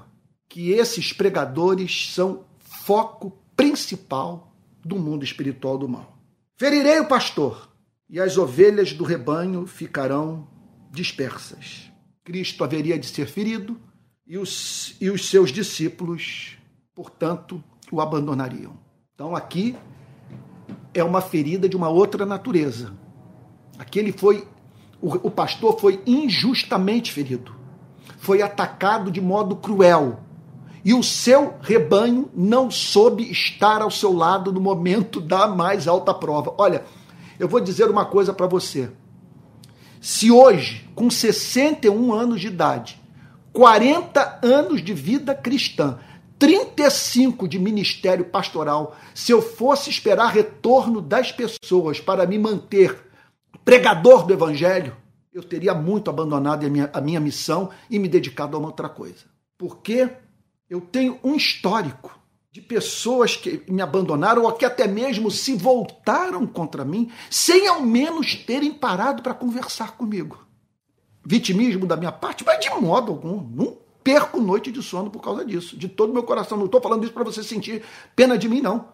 que 0.48 0.72
esses 0.72 1.12
pregadores 1.12 2.12
são 2.12 2.44
foco 2.58 3.38
principal 3.56 4.52
do 4.84 4.96
mundo 4.96 5.24
espiritual 5.24 5.78
do 5.78 5.88
mal. 5.88 6.18
Ferirei 6.56 6.98
o 7.00 7.06
pastor, 7.06 7.67
e 8.08 8.18
as 8.18 8.38
ovelhas 8.38 8.92
do 8.92 9.04
rebanho 9.04 9.66
ficarão 9.66 10.48
dispersas. 10.90 11.90
Cristo 12.24 12.64
haveria 12.64 12.98
de 12.98 13.06
ser 13.06 13.26
ferido, 13.26 13.78
e 14.26 14.36
os, 14.36 14.94
e 15.00 15.10
os 15.10 15.28
seus 15.28 15.50
discípulos, 15.50 16.58
portanto, 16.94 17.62
o 17.90 18.00
abandonariam. 18.00 18.78
Então 19.14 19.34
aqui 19.34 19.74
é 20.92 21.02
uma 21.02 21.22
ferida 21.22 21.68
de 21.68 21.76
uma 21.76 21.88
outra 21.88 22.26
natureza. 22.26 22.92
Aqui 23.78 23.98
ele 23.98 24.12
foi, 24.12 24.46
o, 25.00 25.28
o 25.28 25.30
pastor 25.30 25.80
foi 25.80 26.02
injustamente 26.06 27.10
ferido, 27.10 27.54
foi 28.18 28.42
atacado 28.42 29.10
de 29.10 29.20
modo 29.20 29.56
cruel 29.56 30.20
e 30.84 30.92
o 30.94 31.02
seu 31.02 31.54
rebanho 31.60 32.30
não 32.34 32.70
soube 32.70 33.30
estar 33.30 33.82
ao 33.82 33.90
seu 33.90 34.12
lado 34.12 34.52
no 34.52 34.60
momento 34.60 35.20
da 35.20 35.46
mais 35.46 35.88
alta 35.88 36.12
prova. 36.14 36.54
Olha, 36.58 36.84
eu 37.38 37.48
vou 37.48 37.60
dizer 37.60 37.90
uma 37.90 38.04
coisa 38.04 38.32
para 38.32 38.46
você. 38.46 38.90
Se 40.00 40.30
hoje, 40.30 40.88
com 40.94 41.10
61 41.10 42.12
anos 42.12 42.40
de 42.40 42.48
idade, 42.48 43.00
40 43.52 44.40
anos 44.42 44.82
de 44.82 44.94
vida 44.94 45.34
cristã, 45.34 45.98
35 46.38 47.48
de 47.48 47.58
ministério 47.58 48.24
pastoral, 48.24 48.96
se 49.14 49.32
eu 49.32 49.42
fosse 49.42 49.90
esperar 49.90 50.32
retorno 50.32 51.00
das 51.00 51.32
pessoas 51.32 52.00
para 52.00 52.26
me 52.26 52.38
manter 52.38 52.96
pregador 53.64 54.24
do 54.24 54.32
evangelho, 54.32 54.96
eu 55.32 55.42
teria 55.42 55.74
muito 55.74 56.08
abandonado 56.08 56.64
a 56.64 56.68
minha, 56.68 56.90
a 56.92 57.00
minha 57.00 57.20
missão 57.20 57.70
e 57.90 57.98
me 57.98 58.08
dedicado 58.08 58.56
a 58.56 58.60
uma 58.60 58.68
outra 58.68 58.88
coisa. 58.88 59.24
Por 59.56 59.78
quê? 59.78 60.08
Eu 60.70 60.80
tenho 60.80 61.18
um 61.24 61.34
histórico 61.34 62.17
de 62.58 62.60
pessoas 62.60 63.36
que 63.36 63.62
me 63.68 63.80
abandonaram 63.80 64.42
ou 64.42 64.52
que 64.52 64.64
até 64.64 64.88
mesmo 64.88 65.30
se 65.30 65.54
voltaram 65.54 66.44
contra 66.44 66.84
mim, 66.84 67.10
sem 67.30 67.68
ao 67.68 67.80
menos 67.80 68.34
terem 68.34 68.72
parado 68.72 69.22
para 69.22 69.32
conversar 69.32 69.96
comigo. 69.96 70.44
Vitimismo 71.24 71.86
da 71.86 71.96
minha 71.96 72.10
parte, 72.10 72.44
mas 72.44 72.58
de 72.58 72.68
modo 72.80 73.12
algum. 73.12 73.48
Não 73.54 73.78
perco 74.02 74.40
noite 74.40 74.72
de 74.72 74.82
sono 74.82 75.10
por 75.10 75.22
causa 75.22 75.44
disso. 75.44 75.76
De 75.76 75.88
todo 75.88 76.12
meu 76.12 76.24
coração. 76.24 76.58
Não 76.58 76.66
estou 76.66 76.80
falando 76.80 77.04
isso 77.04 77.12
para 77.12 77.24
você 77.24 77.42
sentir 77.42 77.82
pena 78.16 78.36
de 78.36 78.48
mim, 78.48 78.60
não. 78.60 78.88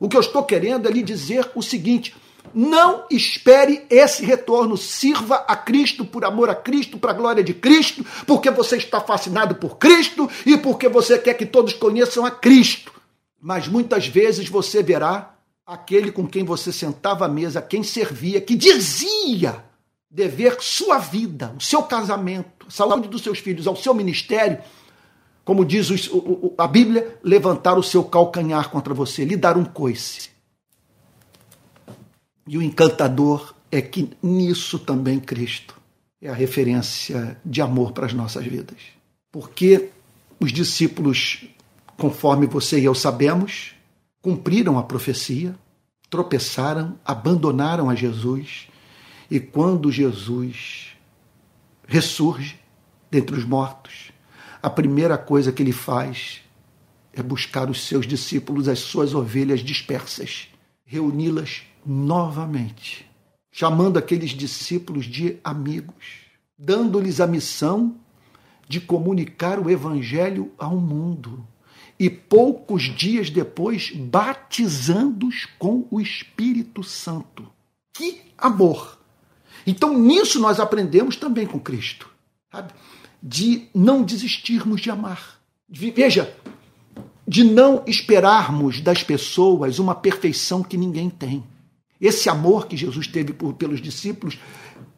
O 0.00 0.08
que 0.08 0.16
eu 0.16 0.20
estou 0.20 0.42
querendo 0.44 0.88
é 0.88 0.90
lhe 0.90 1.02
dizer 1.02 1.50
o 1.54 1.62
seguinte: 1.62 2.14
não 2.54 3.04
espere 3.10 3.84
esse 3.90 4.24
retorno. 4.24 4.76
Sirva 4.76 5.44
a 5.48 5.56
Cristo 5.56 6.04
por 6.04 6.24
amor 6.24 6.48
a 6.48 6.54
Cristo, 6.54 6.98
para 6.98 7.10
a 7.10 7.14
glória 7.14 7.44
de 7.44 7.52
Cristo, 7.52 8.06
porque 8.26 8.50
você 8.50 8.76
está 8.76 9.00
fascinado 9.00 9.56
por 9.56 9.76
Cristo 9.76 10.30
e 10.46 10.56
porque 10.56 10.88
você 10.88 11.18
quer 11.18 11.34
que 11.34 11.44
todos 11.44 11.74
conheçam 11.74 12.24
a 12.24 12.30
Cristo. 12.30 13.01
Mas 13.42 13.66
muitas 13.66 14.06
vezes 14.06 14.48
você 14.48 14.84
verá 14.84 15.34
aquele 15.66 16.12
com 16.12 16.28
quem 16.28 16.44
você 16.44 16.72
sentava 16.72 17.24
à 17.24 17.28
mesa, 17.28 17.60
quem 17.60 17.82
servia, 17.82 18.40
que 18.40 18.54
dizia 18.54 19.64
dever 20.08 20.58
sua 20.60 20.98
vida, 20.98 21.52
o 21.58 21.60
seu 21.60 21.82
casamento, 21.82 22.66
a 22.68 22.70
saúde 22.70 23.08
dos 23.08 23.22
seus 23.22 23.40
filhos, 23.40 23.66
ao 23.66 23.74
seu 23.74 23.92
ministério, 23.94 24.62
como 25.44 25.64
diz 25.64 25.88
a 26.56 26.68
Bíblia, 26.68 27.18
levantar 27.24 27.76
o 27.76 27.82
seu 27.82 28.04
calcanhar 28.04 28.70
contra 28.70 28.94
você, 28.94 29.24
lhe 29.24 29.36
dar 29.36 29.56
um 29.56 29.64
coice. 29.64 30.30
E 32.46 32.56
o 32.56 32.62
encantador 32.62 33.54
é 33.72 33.82
que 33.82 34.10
nisso 34.22 34.78
também 34.78 35.18
Cristo 35.18 35.80
é 36.20 36.28
a 36.28 36.34
referência 36.34 37.36
de 37.44 37.60
amor 37.60 37.90
para 37.90 38.06
as 38.06 38.12
nossas 38.12 38.46
vidas. 38.46 38.78
Porque 39.32 39.88
os 40.38 40.52
discípulos, 40.52 41.44
conforme 41.96 42.46
você 42.46 42.80
e 42.80 42.84
eu 42.84 42.94
sabemos, 42.94 43.74
cumpriram 44.20 44.78
a 44.78 44.82
profecia, 44.82 45.54
tropeçaram, 46.08 46.98
abandonaram 47.04 47.88
a 47.88 47.94
Jesus, 47.94 48.68
e 49.30 49.40
quando 49.40 49.90
Jesus 49.90 50.96
ressurge 51.86 52.58
dentre 53.10 53.36
os 53.36 53.44
mortos, 53.44 54.12
a 54.62 54.70
primeira 54.70 55.18
coisa 55.18 55.50
que 55.50 55.62
ele 55.62 55.72
faz 55.72 56.42
é 57.12 57.22
buscar 57.22 57.68
os 57.68 57.86
seus 57.86 58.06
discípulos, 58.06 58.68
as 58.68 58.78
suas 58.78 59.14
ovelhas 59.14 59.60
dispersas, 59.60 60.48
reuni-las 60.84 61.62
novamente, 61.84 63.10
chamando 63.50 63.98
aqueles 63.98 64.30
discípulos 64.30 65.04
de 65.04 65.38
amigos, 65.42 66.22
dando-lhes 66.58 67.20
a 67.20 67.26
missão 67.26 67.96
de 68.68 68.80
comunicar 68.80 69.58
o 69.58 69.68
evangelho 69.68 70.52
ao 70.56 70.76
mundo. 70.76 71.46
E 72.02 72.10
poucos 72.10 72.82
dias 72.82 73.30
depois, 73.30 73.92
batizando-os 73.92 75.46
com 75.56 75.86
o 75.88 76.00
Espírito 76.00 76.82
Santo. 76.82 77.48
Que 77.94 78.22
amor! 78.36 78.98
Então, 79.64 79.96
nisso 79.96 80.40
nós 80.40 80.58
aprendemos 80.58 81.14
também 81.14 81.46
com 81.46 81.60
Cristo, 81.60 82.10
sabe? 82.50 82.72
de 83.22 83.68
não 83.72 84.02
desistirmos 84.02 84.80
de 84.80 84.90
amar. 84.90 85.40
Veja, 85.68 86.36
de 87.26 87.44
não 87.44 87.84
esperarmos 87.86 88.80
das 88.80 89.04
pessoas 89.04 89.78
uma 89.78 89.94
perfeição 89.94 90.60
que 90.60 90.76
ninguém 90.76 91.08
tem. 91.08 91.44
Esse 92.00 92.28
amor 92.28 92.66
que 92.66 92.76
Jesus 92.76 93.06
teve 93.06 93.32
por, 93.32 93.54
pelos 93.54 93.80
discípulos, 93.80 94.40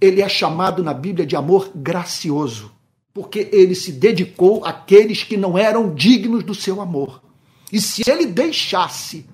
ele 0.00 0.22
é 0.22 0.28
chamado 0.28 0.82
na 0.82 0.94
Bíblia 0.94 1.26
de 1.26 1.36
amor 1.36 1.70
gracioso, 1.74 2.72
porque 3.14 3.48
ele 3.52 3.76
se 3.76 3.92
dedicou 3.92 4.64
àqueles 4.64 5.22
que 5.22 5.36
não 5.36 5.56
eram 5.56 5.94
dignos 5.94 6.42
do 6.42 6.52
seu 6.52 6.80
amor. 6.80 7.22
E 7.72 7.80
se 7.80 8.02
ele 8.10 8.26
deixasse 8.26 9.24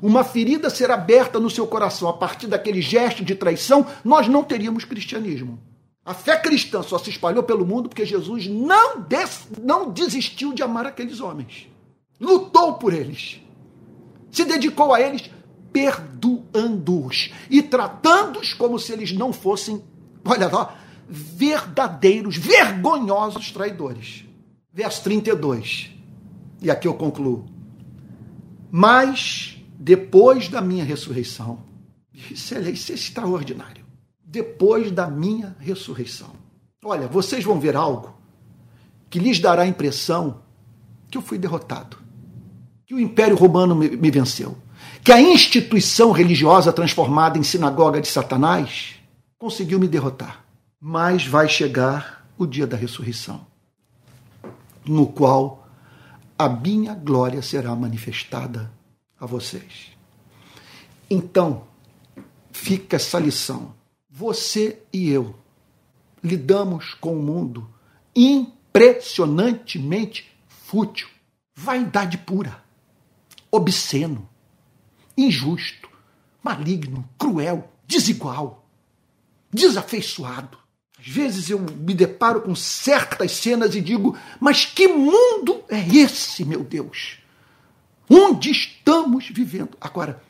uma 0.00 0.22
ferida 0.22 0.70
ser 0.70 0.90
aberta 0.90 1.40
no 1.40 1.50
seu 1.50 1.66
coração 1.66 2.08
a 2.08 2.12
partir 2.12 2.46
daquele 2.46 2.80
gesto 2.80 3.24
de 3.24 3.34
traição, 3.34 3.86
nós 4.04 4.28
não 4.28 4.44
teríamos 4.44 4.84
cristianismo. 4.84 5.58
A 6.04 6.14
fé 6.14 6.36
cristã 6.36 6.82
só 6.82 6.98
se 6.98 7.10
espalhou 7.10 7.42
pelo 7.42 7.66
mundo 7.66 7.88
porque 7.88 8.06
Jesus 8.06 8.46
não, 8.46 9.00
des, 9.00 9.48
não 9.60 9.90
desistiu 9.90 10.52
de 10.52 10.62
amar 10.62 10.86
aqueles 10.86 11.20
homens. 11.20 11.66
Lutou 12.20 12.74
por 12.74 12.92
eles. 12.92 13.40
Se 14.30 14.44
dedicou 14.44 14.94
a 14.94 15.00
eles 15.00 15.28
perdoando-os 15.72 17.32
e 17.50 17.62
tratando-os 17.62 18.52
como 18.52 18.78
se 18.78 18.92
eles 18.92 19.12
não 19.12 19.32
fossem, 19.32 19.82
olha 20.24 20.48
lá, 20.48 20.78
verdadeiros, 21.08 22.36
vergonhosos 22.36 23.50
traidores. 23.50 24.24
Verso 24.72 25.02
32. 25.04 25.90
E 26.60 26.70
aqui 26.70 26.88
eu 26.88 26.94
concluo. 26.94 27.46
Mas 28.70 29.62
depois 29.78 30.48
da 30.48 30.60
minha 30.60 30.84
ressurreição, 30.84 31.58
isso 32.30 32.54
é, 32.54 32.70
isso 32.70 32.92
é 32.92 32.94
extraordinário. 32.94 33.84
Depois 34.24 34.90
da 34.90 35.08
minha 35.08 35.56
ressurreição. 35.60 36.30
Olha, 36.84 37.06
vocês 37.06 37.44
vão 37.44 37.60
ver 37.60 37.76
algo 37.76 38.14
que 39.08 39.18
lhes 39.18 39.38
dará 39.38 39.62
a 39.62 39.66
impressão 39.66 40.42
que 41.08 41.16
eu 41.16 41.22
fui 41.22 41.38
derrotado, 41.38 41.96
que 42.84 42.94
o 42.94 43.00
Império 43.00 43.36
Romano 43.36 43.74
me, 43.74 43.88
me 43.90 44.10
venceu 44.10 44.58
que 45.04 45.12
a 45.12 45.20
instituição 45.20 46.12
religiosa 46.12 46.72
transformada 46.72 47.38
em 47.38 47.42
sinagoga 47.42 48.00
de 48.00 48.08
Satanás 48.08 48.94
conseguiu 49.38 49.78
me 49.78 49.86
derrotar. 49.86 50.43
Mas 50.86 51.26
vai 51.26 51.48
chegar 51.48 52.28
o 52.36 52.46
dia 52.46 52.66
da 52.66 52.76
ressurreição, 52.76 53.46
no 54.84 55.06
qual 55.06 55.66
a 56.38 56.46
minha 56.46 56.94
glória 56.94 57.40
será 57.40 57.74
manifestada 57.74 58.70
a 59.18 59.24
vocês. 59.24 59.92
Então, 61.08 61.66
fica 62.52 62.96
essa 62.96 63.18
lição. 63.18 63.74
Você 64.10 64.82
e 64.92 65.08
eu 65.08 65.34
lidamos 66.22 66.92
com 66.92 67.16
um 67.16 67.22
mundo 67.22 67.66
impressionantemente 68.14 70.30
fútil, 70.48 71.08
vaidade 71.56 72.18
pura, 72.18 72.62
obsceno, 73.50 74.28
injusto, 75.16 75.88
maligno, 76.42 77.08
cruel, 77.16 77.72
desigual, 77.86 78.68
desafeiçoado. 79.50 80.62
Às 81.06 81.12
vezes 81.12 81.50
eu 81.50 81.58
me 81.58 81.92
deparo 81.92 82.40
com 82.40 82.54
certas 82.54 83.32
cenas 83.32 83.74
e 83.74 83.80
digo: 83.80 84.16
mas 84.40 84.64
que 84.64 84.88
mundo 84.88 85.62
é 85.68 85.78
esse, 85.96 86.44
meu 86.44 86.64
Deus? 86.64 87.18
Onde 88.08 88.50
estamos 88.50 89.28
vivendo? 89.28 89.76
Agora, 89.80 90.22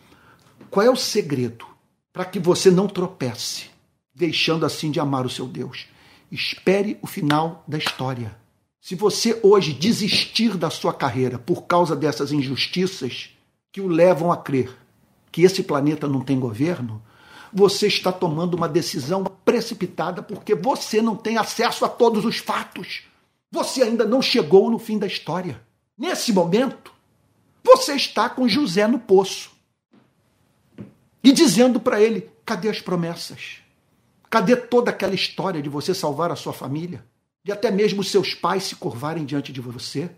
qual 0.70 0.84
é 0.84 0.90
o 0.90 0.96
segredo 0.96 1.64
para 2.12 2.24
que 2.24 2.40
você 2.40 2.70
não 2.70 2.88
tropece, 2.88 3.66
deixando 4.14 4.66
assim 4.66 4.90
de 4.90 4.98
amar 4.98 5.24
o 5.24 5.30
seu 5.30 5.46
Deus? 5.46 5.86
Espere 6.30 6.98
o 7.00 7.06
final 7.06 7.62
da 7.68 7.78
história. 7.78 8.36
Se 8.80 8.94
você 8.94 9.38
hoje 9.42 9.72
desistir 9.72 10.56
da 10.56 10.70
sua 10.70 10.92
carreira 10.92 11.38
por 11.38 11.62
causa 11.62 11.94
dessas 11.94 12.32
injustiças 12.32 13.30
que 13.72 13.80
o 13.80 13.88
levam 13.88 14.30
a 14.30 14.36
crer 14.36 14.76
que 15.30 15.42
esse 15.42 15.64
planeta 15.64 16.06
não 16.06 16.20
tem 16.20 16.38
governo, 16.38 17.02
você 17.54 17.86
está 17.86 18.10
tomando 18.10 18.54
uma 18.54 18.68
decisão 18.68 19.22
precipitada 19.44 20.22
porque 20.22 20.56
você 20.56 21.00
não 21.00 21.14
tem 21.14 21.38
acesso 21.38 21.84
a 21.84 21.88
todos 21.88 22.24
os 22.24 22.38
fatos. 22.38 23.04
Você 23.52 23.82
ainda 23.82 24.04
não 24.04 24.20
chegou 24.20 24.68
no 24.68 24.78
fim 24.78 24.98
da 24.98 25.06
história. 25.06 25.62
Nesse 25.96 26.32
momento, 26.32 26.92
você 27.62 27.94
está 27.94 28.28
com 28.28 28.48
José 28.48 28.88
no 28.88 28.98
poço 28.98 29.52
e 31.22 31.30
dizendo 31.30 31.78
para 31.78 32.00
ele: 32.00 32.28
cadê 32.44 32.68
as 32.68 32.80
promessas? 32.80 33.58
Cadê 34.28 34.56
toda 34.56 34.90
aquela 34.90 35.14
história 35.14 35.62
de 35.62 35.68
você 35.68 35.94
salvar 35.94 36.32
a 36.32 36.36
sua 36.36 36.52
família? 36.52 37.06
De 37.44 37.52
até 37.52 37.70
mesmo 37.70 38.02
seus 38.02 38.34
pais 38.34 38.64
se 38.64 38.74
curvarem 38.74 39.24
diante 39.24 39.52
de 39.52 39.60
você? 39.60 40.10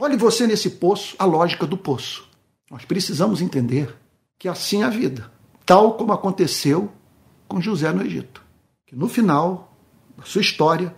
Olhe 0.00 0.16
você 0.16 0.46
nesse 0.46 0.70
poço, 0.70 1.14
a 1.18 1.24
lógica 1.24 1.66
do 1.66 1.76
poço. 1.76 2.28
Nós 2.68 2.84
precisamos 2.84 3.40
entender 3.40 3.94
que 4.38 4.48
assim 4.48 4.82
é 4.82 4.86
a 4.86 4.90
vida, 4.90 5.30
tal 5.70 5.94
como 5.94 6.12
aconteceu 6.12 6.90
com 7.46 7.60
José 7.60 7.92
no 7.92 8.02
Egito, 8.02 8.42
que 8.84 8.96
no 8.96 9.08
final 9.08 9.72
da 10.18 10.24
sua 10.24 10.40
história 10.40 10.92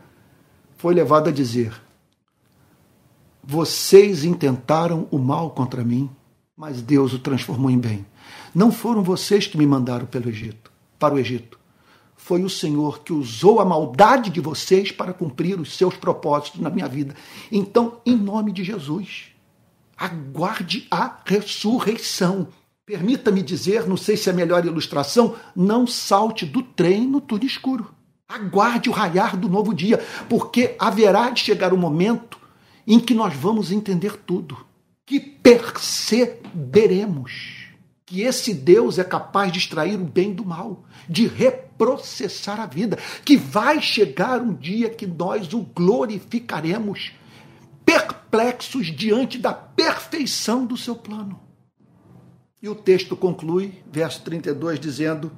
foi 0.79 0.95
levado 0.95 1.29
a 1.29 1.31
dizer: 1.31 1.79
Vocês 3.45 4.25
intentaram 4.25 5.07
o 5.11 5.19
mal 5.19 5.51
contra 5.51 5.85
mim, 5.85 6.09
mas 6.57 6.81
Deus 6.81 7.13
o 7.13 7.19
transformou 7.19 7.71
em 7.71 7.79
bem. 7.79 8.07
Não 8.55 8.73
foram 8.73 9.03
vocês 9.03 9.47
que 9.47 9.59
me 9.59 9.67
mandaram 9.67 10.07
pelo 10.07 10.31
Egito, 10.31 10.73
para 10.99 11.15
o 11.15 11.19
Egito 11.19 11.61
foi 12.17 12.45
o 12.45 12.49
Senhor 12.49 13.01
que 13.01 13.13
usou 13.13 13.59
a 13.59 13.65
maldade 13.65 14.31
de 14.31 14.41
vocês 14.41 14.93
para 14.93 15.13
cumprir 15.13 15.59
os 15.59 15.77
seus 15.77 15.97
propósitos 15.97 16.61
na 16.61 16.71
minha 16.71 16.87
vida. 16.87 17.17
Então, 17.51 18.01
em 18.07 18.17
nome 18.17 18.53
de 18.53 18.63
Jesus, 18.63 19.33
aguarde 19.99 20.87
a 20.89 21.19
ressurreição. 21.27 22.47
Permita-me 22.93 23.43
dizer, 23.43 23.89
não 23.89 23.97
sei 23.97 24.19
se 24.19 24.29
é 24.29 24.33
a 24.33 24.37
melhor 24.37 24.67
ilustração, 24.67 25.35
não 25.57 25.87
salte 25.87 26.45
do 26.45 26.63
trem 26.63 27.07
no 27.07 27.23
túnel 27.23 27.47
escuro. 27.47 27.91
Aguarde 28.29 28.91
o 28.91 28.93
raiar 28.93 29.35
do 29.35 29.49
novo 29.49 29.73
dia, 29.73 29.99
porque 30.29 30.77
haverá 30.79 31.31
de 31.31 31.41
chegar 31.41 31.73
o 31.73 31.79
momento 31.79 32.39
em 32.87 33.01
que 33.01 33.15
nós 33.15 33.33
vamos 33.33 33.73
entender 33.73 34.19
tudo, 34.27 34.59
que 35.07 35.19
perceberemos 35.19 37.71
que 38.05 38.21
esse 38.21 38.53
Deus 38.53 38.99
é 38.99 39.05
capaz 39.05 39.51
de 39.51 39.59
extrair 39.59 39.99
o 39.99 40.05
bem 40.05 40.35
do 40.35 40.45
mal, 40.45 40.85
de 41.09 41.27
reprocessar 41.27 42.61
a 42.61 42.67
vida, 42.67 42.99
que 43.25 43.39
vai 43.39 43.81
chegar 43.81 44.43
um 44.43 44.53
dia 44.53 44.91
que 44.91 45.07
nós 45.07 45.51
o 45.55 45.61
glorificaremos, 45.61 47.13
perplexos 47.87 48.89
diante 48.89 49.39
da 49.39 49.55
perfeição 49.55 50.67
do 50.67 50.77
seu 50.77 50.95
plano. 50.95 51.41
E 52.63 52.69
o 52.69 52.77
texto 52.77 53.17
conclui, 53.17 53.83
verso 53.91 54.23
32, 54.23 54.79
dizendo: 54.79 55.33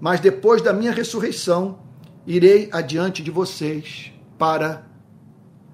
Mas 0.00 0.18
depois 0.18 0.62
da 0.62 0.72
minha 0.72 0.92
ressurreição, 0.92 1.80
irei 2.26 2.70
adiante 2.72 3.22
de 3.22 3.30
vocês 3.30 4.10
para 4.38 4.86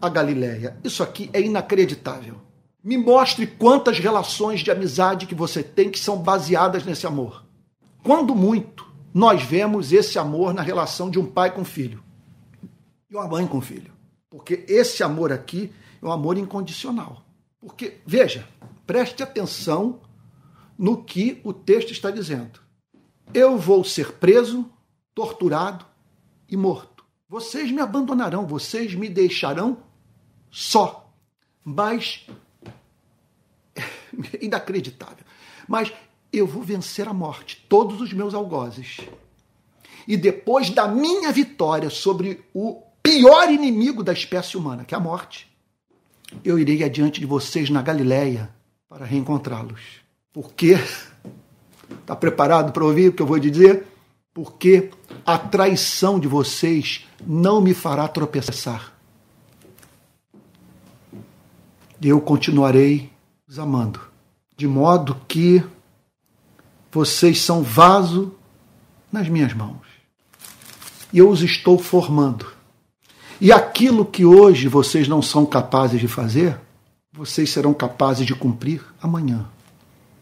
a 0.02 0.08
Galiléia. 0.08 0.76
Isso 0.82 1.00
aqui 1.02 1.30
é 1.32 1.40
inacreditável. 1.40 2.40
Me 2.82 2.98
mostre 2.98 3.46
quantas 3.46 4.00
relações 4.00 4.60
de 4.60 4.70
amizade 4.70 5.26
que 5.26 5.34
você 5.34 5.62
tem 5.62 5.90
que 5.90 5.98
são 5.98 6.18
baseadas 6.18 6.84
nesse 6.84 7.06
amor. 7.06 7.46
Quando 8.02 8.34
muito, 8.34 8.84
nós 9.14 9.42
vemos 9.42 9.92
esse 9.92 10.18
amor 10.18 10.52
na 10.52 10.60
relação 10.60 11.08
de 11.08 11.20
um 11.20 11.24
pai 11.24 11.54
com 11.54 11.64
filho 11.64 12.02
e 13.08 13.14
uma 13.14 13.28
mãe 13.28 13.46
com 13.46 13.60
filho. 13.60 13.92
Porque 14.28 14.64
esse 14.66 15.04
amor 15.04 15.32
aqui 15.32 15.72
é 16.02 16.04
um 16.04 16.10
amor 16.10 16.36
incondicional. 16.36 17.24
Porque, 17.60 18.00
veja, 18.04 18.46
preste 18.84 19.22
atenção 19.22 20.00
no 20.78 21.02
que 21.02 21.40
o 21.44 21.52
texto 21.52 21.92
está 21.92 22.10
dizendo. 22.10 22.60
Eu 23.32 23.56
vou 23.58 23.84
ser 23.84 24.12
preso, 24.14 24.70
torturado 25.14 25.84
e 26.48 26.56
morto. 26.56 27.04
Vocês 27.28 27.70
me 27.70 27.80
abandonarão, 27.80 28.46
vocês 28.46 28.94
me 28.94 29.08
deixarão 29.08 29.78
só. 30.50 31.12
Mas 31.64 32.26
inacreditável. 34.40 35.24
Mas 35.66 35.92
eu 36.32 36.46
vou 36.46 36.62
vencer 36.62 37.08
a 37.08 37.14
morte, 37.14 37.64
todos 37.68 38.00
os 38.00 38.12
meus 38.12 38.34
algozes. 38.34 38.98
E 40.06 40.16
depois 40.16 40.70
da 40.70 40.86
minha 40.86 41.32
vitória 41.32 41.88
sobre 41.88 42.44
o 42.52 42.82
pior 43.02 43.50
inimigo 43.50 44.02
da 44.02 44.12
espécie 44.12 44.56
humana, 44.56 44.84
que 44.84 44.94
é 44.94 44.98
a 44.98 45.00
morte, 45.00 45.50
eu 46.44 46.58
irei 46.58 46.82
adiante 46.82 47.20
de 47.20 47.26
vocês 47.26 47.70
na 47.70 47.80
Galileia 47.80 48.54
para 48.88 49.04
reencontrá-los. 49.04 50.03
Porque 50.34 50.76
está 52.00 52.16
preparado 52.16 52.72
para 52.72 52.84
ouvir 52.84 53.10
o 53.10 53.12
que 53.12 53.22
eu 53.22 53.26
vou 53.26 53.38
dizer? 53.38 53.86
Porque 54.34 54.90
a 55.24 55.38
traição 55.38 56.18
de 56.18 56.26
vocês 56.26 57.06
não 57.24 57.60
me 57.60 57.72
fará 57.72 58.08
tropeçar. 58.08 58.92
Eu 62.02 62.20
continuarei 62.20 63.12
os 63.48 63.60
amando, 63.60 64.00
de 64.56 64.66
modo 64.66 65.16
que 65.28 65.64
vocês 66.90 67.40
são 67.40 67.62
vaso 67.62 68.34
nas 69.12 69.28
minhas 69.28 69.54
mãos. 69.54 69.86
E 71.12 71.18
eu 71.18 71.30
os 71.30 71.42
estou 71.42 71.78
formando. 71.78 72.52
E 73.40 73.52
aquilo 73.52 74.04
que 74.04 74.24
hoje 74.24 74.66
vocês 74.66 75.06
não 75.06 75.22
são 75.22 75.46
capazes 75.46 76.00
de 76.00 76.08
fazer, 76.08 76.58
vocês 77.12 77.50
serão 77.50 77.72
capazes 77.72 78.26
de 78.26 78.34
cumprir 78.34 78.84
amanhã. 79.00 79.53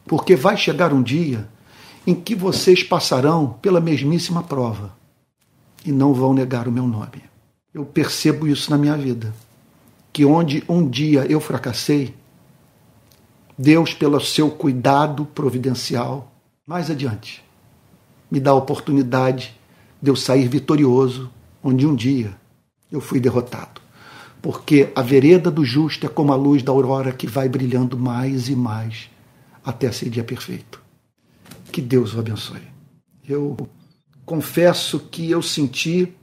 Porque 0.07 0.36
vai 0.36 0.57
chegar 0.57 0.92
um 0.92 1.03
dia 1.03 1.48
em 2.07 2.14
que 2.14 2.34
vocês 2.34 2.82
passarão 2.82 3.57
pela 3.62 3.80
mesmíssima 3.80 4.42
prova 4.42 4.96
e 5.84 5.92
não 5.92 6.12
vão 6.12 6.34
negar 6.34 6.66
o 6.66 6.72
meu 6.72 6.86
nome. 6.86 7.22
Eu 7.72 7.84
percebo 7.84 8.46
isso 8.46 8.70
na 8.70 8.78
minha 8.78 8.96
vida. 8.96 9.32
Que 10.12 10.24
onde 10.24 10.62
um 10.68 10.86
dia 10.86 11.24
eu 11.24 11.40
fracassei, 11.40 12.14
Deus, 13.57 13.94
pelo 13.94 14.20
seu 14.20 14.50
cuidado 14.50 15.24
providencial, 15.24 16.32
mais 16.66 16.90
adiante, 16.90 17.42
me 18.30 18.40
dá 18.40 18.50
a 18.50 18.57
oportunidade 18.57 19.59
de 20.00 20.11
eu 20.11 20.16
sair 20.16 20.48
vitorioso 20.48 21.30
onde 21.62 21.86
um 21.86 21.94
dia 21.94 22.36
eu 22.90 23.00
fui 23.00 23.20
derrotado. 23.20 23.80
Porque 24.42 24.90
a 24.94 25.00
vereda 25.00 25.50
do 25.50 25.64
justo 25.64 26.05
é 26.05 26.09
como 26.09 26.32
a 26.32 26.36
luz 26.36 26.62
da 26.62 26.72
aurora 26.72 27.12
que 27.12 27.26
vai 27.26 27.48
brilhando 27.48 27.96
mais 27.96 28.48
e 28.48 28.57
mais 28.57 29.11
até 29.64 29.90
ser 29.92 30.10
dia 30.10 30.24
perfeito. 30.24 30.82
Que 31.70 31.80
Deus 31.80 32.14
o 32.14 32.20
abençoe. 32.20 32.62
Eu 33.26 33.56
confesso 34.24 34.98
que 34.98 35.30
eu 35.30 35.42
senti 35.42 36.14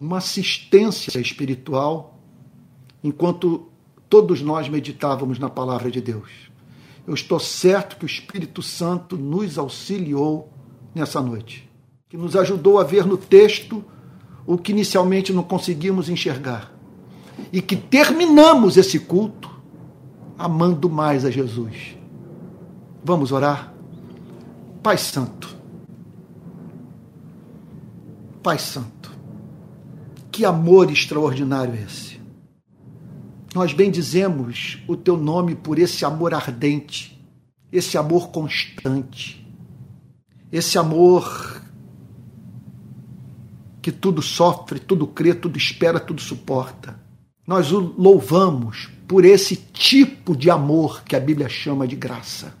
uma 0.00 0.18
assistência 0.18 1.18
espiritual 1.20 2.18
enquanto 3.02 3.68
todos 4.08 4.42
nós 4.42 4.68
meditávamos 4.68 5.38
na 5.38 5.48
palavra 5.48 5.90
de 5.90 6.00
Deus 6.00 6.52
eu 7.06 7.14
estou 7.14 7.40
certo 7.40 7.96
que 7.96 8.04
o 8.04 8.06
Espírito 8.06 8.62
Santo 8.62 9.16
nos 9.16 9.58
auxiliou 9.58 10.50
nessa 10.94 11.20
noite, 11.20 11.68
que 12.08 12.16
nos 12.16 12.36
ajudou 12.36 12.78
a 12.78 12.84
ver 12.84 13.06
no 13.06 13.16
texto 13.16 13.84
o 14.46 14.56
que 14.56 14.72
inicialmente 14.72 15.32
não 15.32 15.42
conseguimos 15.42 16.08
enxergar 16.08 16.72
e 17.52 17.60
que 17.60 17.76
terminamos 17.76 18.76
esse 18.76 18.98
culto 18.98 19.50
amando 20.38 20.88
mais 20.88 21.24
a 21.24 21.30
Jesus. 21.30 21.96
Vamos 23.04 23.32
orar? 23.32 23.72
Pai 24.82 24.98
Santo, 24.98 25.56
Pai 28.42 28.58
Santo, 28.58 29.12
que 30.30 30.44
amor 30.44 30.90
extraordinário 30.90 31.74
esse 31.74 32.12
nós 33.54 33.72
bendizemos 33.72 34.78
o 34.88 34.96
teu 34.96 35.16
nome 35.16 35.54
por 35.54 35.78
esse 35.78 36.04
amor 36.04 36.32
ardente, 36.32 37.20
esse 37.70 37.98
amor 37.98 38.30
constante, 38.30 39.46
esse 40.50 40.78
amor 40.78 41.62
que 43.80 43.92
tudo 43.92 44.22
sofre, 44.22 44.78
tudo 44.78 45.06
crê, 45.06 45.34
tudo 45.34 45.58
espera, 45.58 46.00
tudo 46.00 46.20
suporta. 46.20 47.00
Nós 47.46 47.72
o 47.72 47.94
louvamos 47.98 48.88
por 49.06 49.24
esse 49.24 49.56
tipo 49.56 50.36
de 50.36 50.48
amor 50.48 51.02
que 51.02 51.16
a 51.16 51.20
Bíblia 51.20 51.48
chama 51.48 51.86
de 51.86 51.96
graça. 51.96 52.54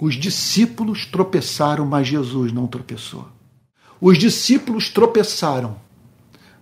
Os 0.00 0.14
discípulos 0.14 1.04
tropeçaram, 1.04 1.84
mas 1.84 2.08
Jesus 2.08 2.52
não 2.52 2.66
tropeçou. 2.66 3.28
Os 4.00 4.18
discípulos 4.18 4.88
tropeçaram, 4.88 5.76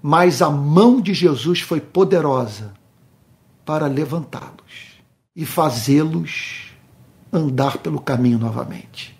mas 0.02 0.42
a 0.42 0.50
mão 0.50 1.00
de 1.00 1.14
Jesus 1.14 1.60
foi 1.60 1.80
poderosa 1.80 2.74
para 3.64 3.86
levantá-los 3.86 4.98
e 5.36 5.46
fazê-los 5.46 6.72
andar 7.32 7.78
pelo 7.78 8.00
caminho 8.00 8.38
novamente. 8.38 9.16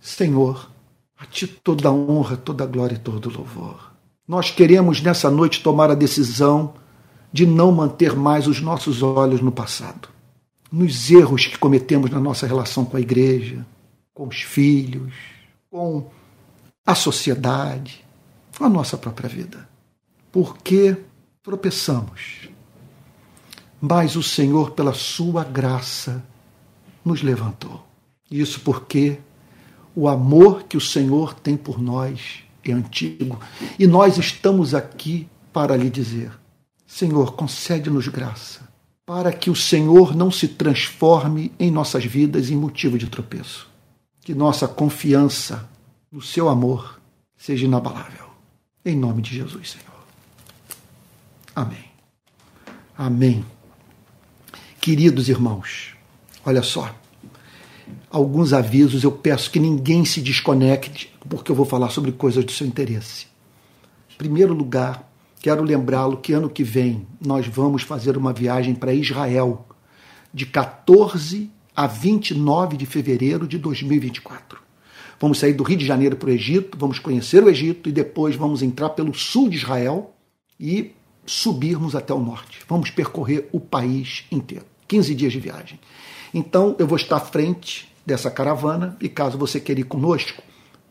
Senhor, 0.00 0.70
a 1.18 1.26
Ti 1.26 1.46
toda 1.46 1.88
a 1.88 1.92
honra, 1.92 2.36
toda 2.36 2.64
a 2.64 2.66
glória 2.66 2.94
e 2.94 2.98
todo 2.98 3.28
o 3.28 3.32
louvor. 3.36 3.92
Nós 4.26 4.50
queremos 4.50 5.02
nessa 5.02 5.30
noite 5.30 5.62
tomar 5.62 5.90
a 5.90 5.94
decisão 5.94 6.74
de 7.30 7.44
não 7.44 7.70
manter 7.70 8.16
mais 8.16 8.46
os 8.46 8.60
nossos 8.60 9.02
olhos 9.02 9.40
no 9.42 9.52
passado, 9.52 10.08
nos 10.70 11.10
erros 11.10 11.46
que 11.46 11.58
cometemos 11.58 12.10
na 12.10 12.20
nossa 12.20 12.46
relação 12.46 12.84
com 12.84 12.96
a 12.96 13.00
igreja, 13.00 13.64
com 14.12 14.26
os 14.26 14.42
filhos, 14.42 15.14
com 15.70 16.10
a 16.84 16.94
sociedade, 16.94 18.04
com 18.56 18.64
a 18.64 18.68
nossa 18.68 18.96
própria 18.96 19.28
vida. 19.28 19.68
Porque 20.30 20.96
tropeçamos. 21.42 22.48
Mas 23.80 24.16
o 24.16 24.22
Senhor, 24.22 24.72
pela 24.72 24.92
sua 24.92 25.44
graça, 25.44 26.22
nos 27.04 27.22
levantou. 27.22 27.86
Isso 28.30 28.60
porque 28.60 29.18
o 29.94 30.08
amor 30.08 30.64
que 30.64 30.76
o 30.76 30.80
Senhor 30.80 31.34
tem 31.34 31.56
por 31.56 31.80
nós 31.80 32.42
é 32.64 32.72
antigo 32.72 33.40
e 33.78 33.86
nós 33.86 34.18
estamos 34.18 34.74
aqui 34.74 35.28
para 35.52 35.76
lhe 35.76 35.88
dizer: 35.88 36.30
Senhor, 36.86 37.32
concede-nos 37.32 38.08
graça, 38.08 38.67
para 39.08 39.32
que 39.32 39.48
o 39.48 39.56
Senhor 39.56 40.14
não 40.14 40.30
se 40.30 40.46
transforme 40.46 41.50
em 41.58 41.70
nossas 41.70 42.04
vidas 42.04 42.50
em 42.50 42.56
motivo 42.56 42.98
de 42.98 43.06
tropeço. 43.06 43.66
Que 44.20 44.34
nossa 44.34 44.68
confiança 44.68 45.66
no 46.12 46.20
seu 46.20 46.46
amor 46.46 47.00
seja 47.34 47.64
inabalável. 47.64 48.26
Em 48.84 48.94
nome 48.94 49.22
de 49.22 49.34
Jesus, 49.34 49.70
Senhor. 49.70 50.04
Amém. 51.56 51.86
Amém. 52.98 53.46
Queridos 54.78 55.30
irmãos, 55.30 55.94
olha 56.44 56.62
só. 56.62 56.94
Alguns 58.10 58.52
avisos, 58.52 59.04
eu 59.04 59.12
peço 59.12 59.50
que 59.50 59.58
ninguém 59.58 60.04
se 60.04 60.20
desconecte, 60.20 61.10
porque 61.26 61.50
eu 61.50 61.56
vou 61.56 61.64
falar 61.64 61.88
sobre 61.88 62.12
coisas 62.12 62.44
do 62.44 62.52
seu 62.52 62.66
interesse. 62.66 63.26
Em 64.12 64.18
primeiro 64.18 64.52
lugar, 64.52 65.07
quero 65.48 65.62
lembrá-lo 65.62 66.18
que 66.18 66.34
ano 66.34 66.50
que 66.50 66.62
vem 66.62 67.06
nós 67.18 67.46
vamos 67.46 67.82
fazer 67.82 68.18
uma 68.18 68.34
viagem 68.34 68.74
para 68.74 68.92
Israel, 68.92 69.66
de 70.30 70.44
14 70.44 71.50
a 71.74 71.86
29 71.86 72.76
de 72.76 72.84
fevereiro 72.84 73.48
de 73.48 73.56
2024. 73.56 74.60
Vamos 75.18 75.38
sair 75.38 75.54
do 75.54 75.62
Rio 75.62 75.78
de 75.78 75.86
Janeiro 75.86 76.16
para 76.16 76.28
o 76.28 76.32
Egito, 76.32 76.76
vamos 76.76 76.98
conhecer 76.98 77.42
o 77.42 77.48
Egito 77.48 77.88
e 77.88 77.92
depois 77.92 78.36
vamos 78.36 78.60
entrar 78.60 78.90
pelo 78.90 79.14
sul 79.14 79.48
de 79.48 79.56
Israel 79.56 80.14
e 80.60 80.94
subirmos 81.24 81.96
até 81.96 82.12
o 82.12 82.20
norte. 82.20 82.60
Vamos 82.68 82.90
percorrer 82.90 83.48
o 83.50 83.58
país 83.58 84.26
inteiro. 84.30 84.66
15 84.86 85.14
dias 85.14 85.32
de 85.32 85.40
viagem. 85.40 85.80
Então 86.34 86.76
eu 86.78 86.86
vou 86.86 86.96
estar 86.96 87.16
à 87.16 87.20
frente 87.20 87.90
dessa 88.04 88.30
caravana 88.30 88.98
e 89.00 89.08
caso 89.08 89.38
você 89.38 89.58
queira 89.58 89.80
ir 89.80 89.84
conosco, 89.84 90.42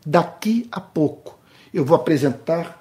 daqui 0.04 0.66
a 0.72 0.80
pouco 0.80 1.38
eu 1.72 1.84
vou 1.84 1.94
apresentar. 1.94 2.77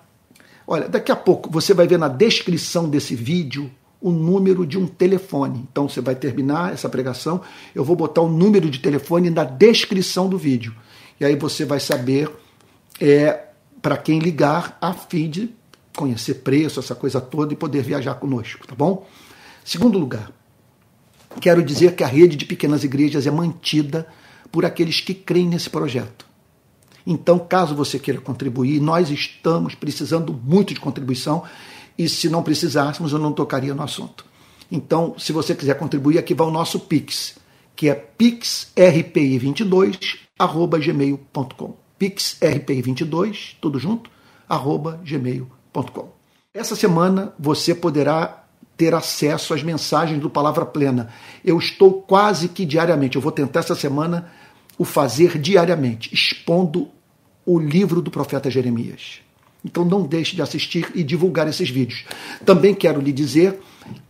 Olha, 0.67 0.89
daqui 0.89 1.11
a 1.11 1.15
pouco 1.15 1.49
você 1.49 1.73
vai 1.73 1.87
ver 1.87 1.97
na 1.97 2.09
descrição 2.09 2.89
desse 2.89 3.15
vídeo 3.15 3.71
o 4.01 4.11
número 4.11 4.67
de 4.67 4.77
um 4.77 4.85
telefone. 4.85 5.65
Então 5.71 5.87
você 5.87 6.01
vai 6.01 6.13
terminar 6.13 6.73
essa 6.73 6.89
pregação, 6.89 7.41
eu 7.73 7.85
vou 7.85 7.95
botar 7.95 8.21
o 8.21 8.29
número 8.29 8.69
de 8.69 8.79
telefone 8.79 9.29
na 9.29 9.45
descrição 9.45 10.27
do 10.27 10.37
vídeo 10.37 10.75
e 11.19 11.25
aí 11.25 11.35
você 11.35 11.65
vai 11.65 11.79
saber 11.79 12.29
é, 12.99 13.45
para 13.81 13.97
quem 13.97 14.19
ligar 14.19 14.77
a 14.81 14.93
fim 14.93 15.29
de 15.29 15.55
conhecer 15.95 16.35
preço, 16.35 16.79
essa 16.79 16.93
coisa 16.93 17.19
toda 17.19 17.53
e 17.53 17.55
poder 17.55 17.81
viajar 17.81 18.15
conosco, 18.15 18.67
tá 18.67 18.75
bom? 18.75 19.07
Segundo 19.65 19.97
lugar, 19.97 20.31
quero 21.41 21.63
dizer 21.63 21.95
que 21.95 22.03
a 22.03 22.07
rede 22.07 22.35
de 22.35 22.45
pequenas 22.45 22.83
igrejas 22.83 23.25
é 23.25 23.31
mantida 23.31 24.07
por 24.51 24.63
aqueles 24.63 25.01
que 25.01 25.13
creem 25.13 25.47
nesse 25.47 25.69
projeto. 25.69 26.26
Então, 27.09 27.39
caso 27.39 27.73
você 27.73 27.97
queira 27.97 28.19
contribuir, 28.19 28.81
nós 28.81 29.09
estamos 29.09 29.73
precisando 29.73 30.37
muito 30.43 30.73
de 30.73 30.79
contribuição 30.81 31.41
e 31.97 32.09
se 32.09 32.27
não 32.27 32.43
precisássemos, 32.43 33.13
eu 33.13 33.19
não 33.19 33.31
tocaria 33.31 33.73
no 33.73 33.81
assunto. 33.81 34.25
Então, 34.69 35.15
se 35.17 35.31
você 35.31 35.55
quiser 35.55 35.75
contribuir, 35.75 36.17
aqui 36.17 36.33
vai 36.33 36.45
o 36.45 36.51
nosso 36.51 36.81
Pix, 36.81 37.37
que 37.77 37.89
é 37.89 37.95
pixrpi22 38.19 40.17
arroba 40.37 40.77
gmail.com. 40.77 41.77
pixrpi22, 41.97 43.55
tudo 43.61 43.79
junto, 43.79 44.09
gmail.com. 45.01 46.09
Essa 46.53 46.75
semana 46.75 47.33
você 47.39 47.73
poderá 47.73 48.43
ter 48.75 48.93
acesso 48.93 49.53
às 49.53 49.63
mensagens 49.63 50.21
do 50.21 50.29
Palavra 50.29 50.65
Plena. 50.65 51.07
Eu 51.43 51.57
estou 51.57 52.01
quase 52.01 52.49
que 52.49 52.65
diariamente, 52.65 53.15
eu 53.15 53.21
vou 53.21 53.31
tentar 53.31 53.61
essa 53.61 53.75
semana 53.75 54.29
o 54.77 54.83
fazer 54.83 55.37
diariamente, 55.39 56.13
expondo 56.13 56.91
o 57.47 57.57
livro 57.57 58.01
do 58.01 58.11
profeta 58.11 58.51
Jeremias. 58.51 59.21
Então 59.63 59.85
não 59.85 60.03
deixe 60.03 60.35
de 60.35 60.41
assistir 60.41 60.91
e 60.93 61.01
divulgar 61.01 61.47
esses 61.47 61.69
vídeos. 61.69 62.03
Também 62.45 62.75
quero 62.75 62.99
lhe 62.99 63.13
dizer 63.13 63.59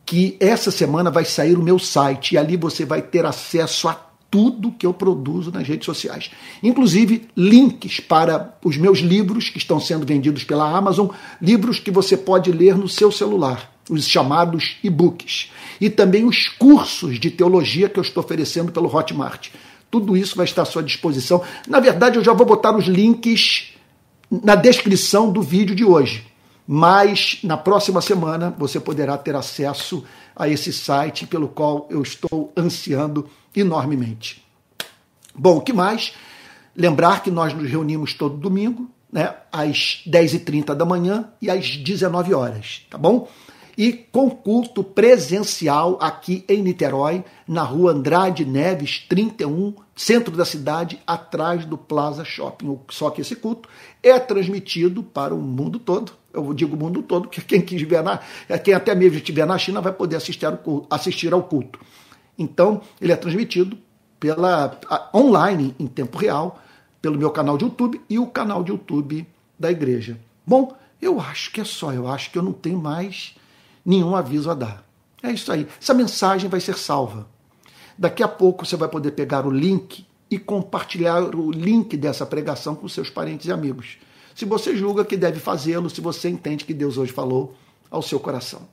que 0.04 0.36
essa 0.40 0.72
semana 0.72 1.12
vai 1.12 1.24
sair 1.24 1.56
o 1.56 1.62
meu 1.62 1.78
site 1.78 2.34
e 2.34 2.38
ali 2.38 2.58
você 2.58 2.84
vai 2.84 3.02
ter 3.02 3.26
acesso 3.26 3.88
a 3.88 3.94
tudo 4.30 4.72
que 4.72 4.86
eu 4.86 4.94
produzo 4.94 5.52
nas 5.52 5.68
redes 5.68 5.86
sociais. 5.86 6.32
Inclusive 6.64 7.28
links 7.38 8.00
para 8.00 8.58
os 8.64 8.76
meus 8.76 9.00
livros 9.00 9.50
que 9.50 9.60
estão 9.60 9.80
sendo 9.80 10.06
vendidos 10.06 10.44
pela 10.44 10.70
Amazon, 10.76 11.10
livros 11.40 11.80
que 11.80 11.92
você 11.92 12.18
pode 12.18 12.52
ler 12.52 12.76
no 12.76 12.90
seu 12.90 13.12
celular, 13.12 13.72
os 13.88 14.06
chamados 14.08 14.78
e-books. 14.84 15.52
E 15.80 15.92
também 15.92 16.26
os 16.26 16.50
cursos 16.50 17.20
de 17.20 17.30
teologia 17.30 17.88
que 17.88 18.00
eu 18.00 18.04
estou 18.04 18.24
oferecendo 18.24 18.72
pelo 18.72 18.94
Hotmart. 18.94 19.50
Tudo 19.90 20.18
isso 20.18 20.36
vai 20.36 20.46
estar 20.46 20.64
à 20.64 20.66
sua 20.66 20.84
disposição. 20.84 21.42
Na 21.68 21.80
verdade, 21.80 22.18
eu 22.18 22.24
já 22.24 22.34
vou 22.34 22.46
botar 22.46 22.76
os 22.76 22.86
links 22.86 23.74
na 24.30 24.56
descrição 24.56 25.32
do 25.32 25.42
vídeo 25.42 25.76
de 25.76 25.86
hoje. 25.86 26.26
Mas 26.68 27.40
na 27.44 27.56
próxima 27.56 28.02
semana 28.02 28.54
você 28.58 28.80
poderá 28.80 29.18
ter 29.18 29.36
acesso 29.36 30.04
a 30.36 30.50
esse 30.50 30.74
site 30.74 31.26
pelo 31.26 31.48
qual 31.48 31.88
eu 31.90 32.02
estou 32.02 32.52
ansiando 32.58 33.30
enormemente. 33.56 34.46
Bom, 35.34 35.58
o 35.58 35.62
que 35.62 35.72
mais? 35.72 36.14
Lembrar 36.76 37.24
que 37.24 37.32
nós 37.32 37.54
nos 37.54 37.70
reunimos 37.70 38.14
todo 38.14 38.36
domingo, 38.36 38.90
né, 39.12 39.34
às 39.52 40.04
10h30 40.06 40.76
da 40.76 40.86
manhã 40.86 41.30
e 41.42 41.50
às 41.50 41.78
19 41.78 42.34
horas, 42.34 42.86
tá 42.90 42.98
bom? 42.98 43.30
E 43.78 43.94
com 43.94 44.28
culto 44.28 44.84
presencial 44.84 46.00
aqui 46.02 46.44
em 46.50 46.64
Niterói, 46.64 47.24
na 47.48 47.62
rua 47.62 47.92
Andrade 47.92 48.44
Neves, 48.44 49.06
31, 49.08 49.76
centro 49.96 50.36
da 50.36 50.44
cidade, 50.44 51.00
atrás 51.06 51.64
do 51.64 51.78
Plaza 51.78 52.26
Shopping. 52.26 52.80
Só 52.90 53.12
que 53.12 53.22
esse 53.22 53.36
culto 53.36 53.70
é 54.02 54.18
transmitido 54.18 55.04
para 55.04 55.36
o 55.36 55.38
mundo 55.38 55.78
todo. 55.78 56.14
Eu 56.34 56.54
digo 56.56 56.76
o 56.76 56.80
mundo 56.80 57.04
todo, 57.04 57.28
porque 57.28 57.42
quem, 57.42 57.60
estiver 57.60 58.04
na, 58.04 58.20
quem 58.64 58.74
até 58.74 58.96
mesmo 58.96 59.18
estiver 59.18 59.46
na 59.46 59.60
China 59.60 59.80
vai 59.80 59.94
poder 59.94 60.16
assistir 60.16 60.48
ao 60.48 60.58
culto. 60.58 60.88
Assistir 60.90 61.32
ao 61.32 61.44
culto. 61.44 61.80
Então, 62.36 62.82
ele 63.00 63.12
é 63.12 63.16
transmitido 63.16 63.78
pela 64.20 64.80
online 65.14 65.76
em 65.80 65.86
tempo 65.86 66.18
real, 66.18 66.60
pelo 67.00 67.18
meu 67.18 67.30
canal 67.30 67.60
de 67.60 67.66
YouTube 67.66 68.02
e 68.10 68.18
o 68.18 68.26
canal 68.26 68.64
de 68.64 68.72
YouTube 68.72 69.28
da 69.60 69.70
igreja. 69.70 70.18
Bom, 70.46 70.76
eu 71.00 71.20
acho 71.20 71.52
que 71.52 71.62
é 71.62 71.64
só, 71.64 71.94
eu 71.94 72.08
acho 72.08 72.32
que 72.32 72.40
eu 72.40 72.44
não 72.44 72.54
tenho 72.54 72.80
mais 72.80 73.36
nenhum 73.88 74.18
aviso 74.18 74.52
a 74.52 74.54
dar. 74.54 74.84
É 75.24 75.32
isso 75.32 75.50
aí. 75.50 75.66
Essa 75.82 75.94
mensagem 75.94 76.50
vai 76.50 76.60
ser 76.60 76.78
salva. 76.78 77.26
Daqui 77.98 78.22
a 78.22 78.28
pouco 78.28 78.66
você 78.66 78.76
vai 78.76 78.90
poder 78.90 79.12
pegar 79.12 79.48
o 79.48 79.50
link 79.50 80.06
e 80.30 80.38
compartilhar 80.38 81.34
o 81.34 81.50
link 81.50 81.96
dessa 81.96 82.26
pregação 82.26 82.76
com 82.76 82.88
seus 82.90 83.10
parentes 83.10 83.48
e 83.48 83.52
amigos. 83.52 83.98
Se 84.36 84.44
você 84.44 84.76
julga 84.76 85.06
que 85.06 85.16
deve 85.16 85.40
fazê-lo, 85.40 85.90
se 85.90 86.02
você 86.02 86.28
entende 86.28 86.66
que 86.66 86.74
Deus 86.74 86.98
hoje 86.98 87.14
falou 87.14 87.56
ao 87.90 88.02
seu 88.02 88.20
coração. 88.20 88.68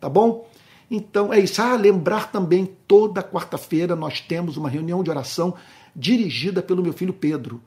Tá 0.00 0.08
bom? 0.08 0.48
Então 0.90 1.32
é 1.32 1.38
isso. 1.38 1.60
Ah, 1.60 1.76
lembrar 1.76 2.32
também, 2.32 2.74
toda 2.88 3.22
quarta-feira 3.22 3.94
nós 3.94 4.20
temos 4.20 4.56
uma 4.56 4.70
reunião 4.70 5.02
de 5.02 5.10
oração 5.10 5.54
dirigida 5.94 6.62
pelo 6.62 6.82
meu 6.82 6.94
filho 6.94 7.12
Pedro. 7.12 7.60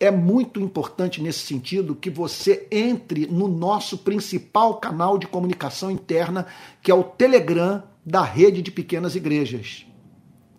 É 0.00 0.10
muito 0.10 0.60
importante 0.60 1.20
nesse 1.20 1.40
sentido 1.40 1.94
que 1.94 2.08
você 2.08 2.68
entre 2.70 3.26
no 3.26 3.48
nosso 3.48 3.98
principal 3.98 4.74
canal 4.74 5.18
de 5.18 5.26
comunicação 5.26 5.90
interna, 5.90 6.46
que 6.80 6.90
é 6.90 6.94
o 6.94 7.02
Telegram 7.02 7.82
da 8.06 8.22
rede 8.22 8.62
de 8.62 8.70
pequenas 8.70 9.16
igrejas. 9.16 9.86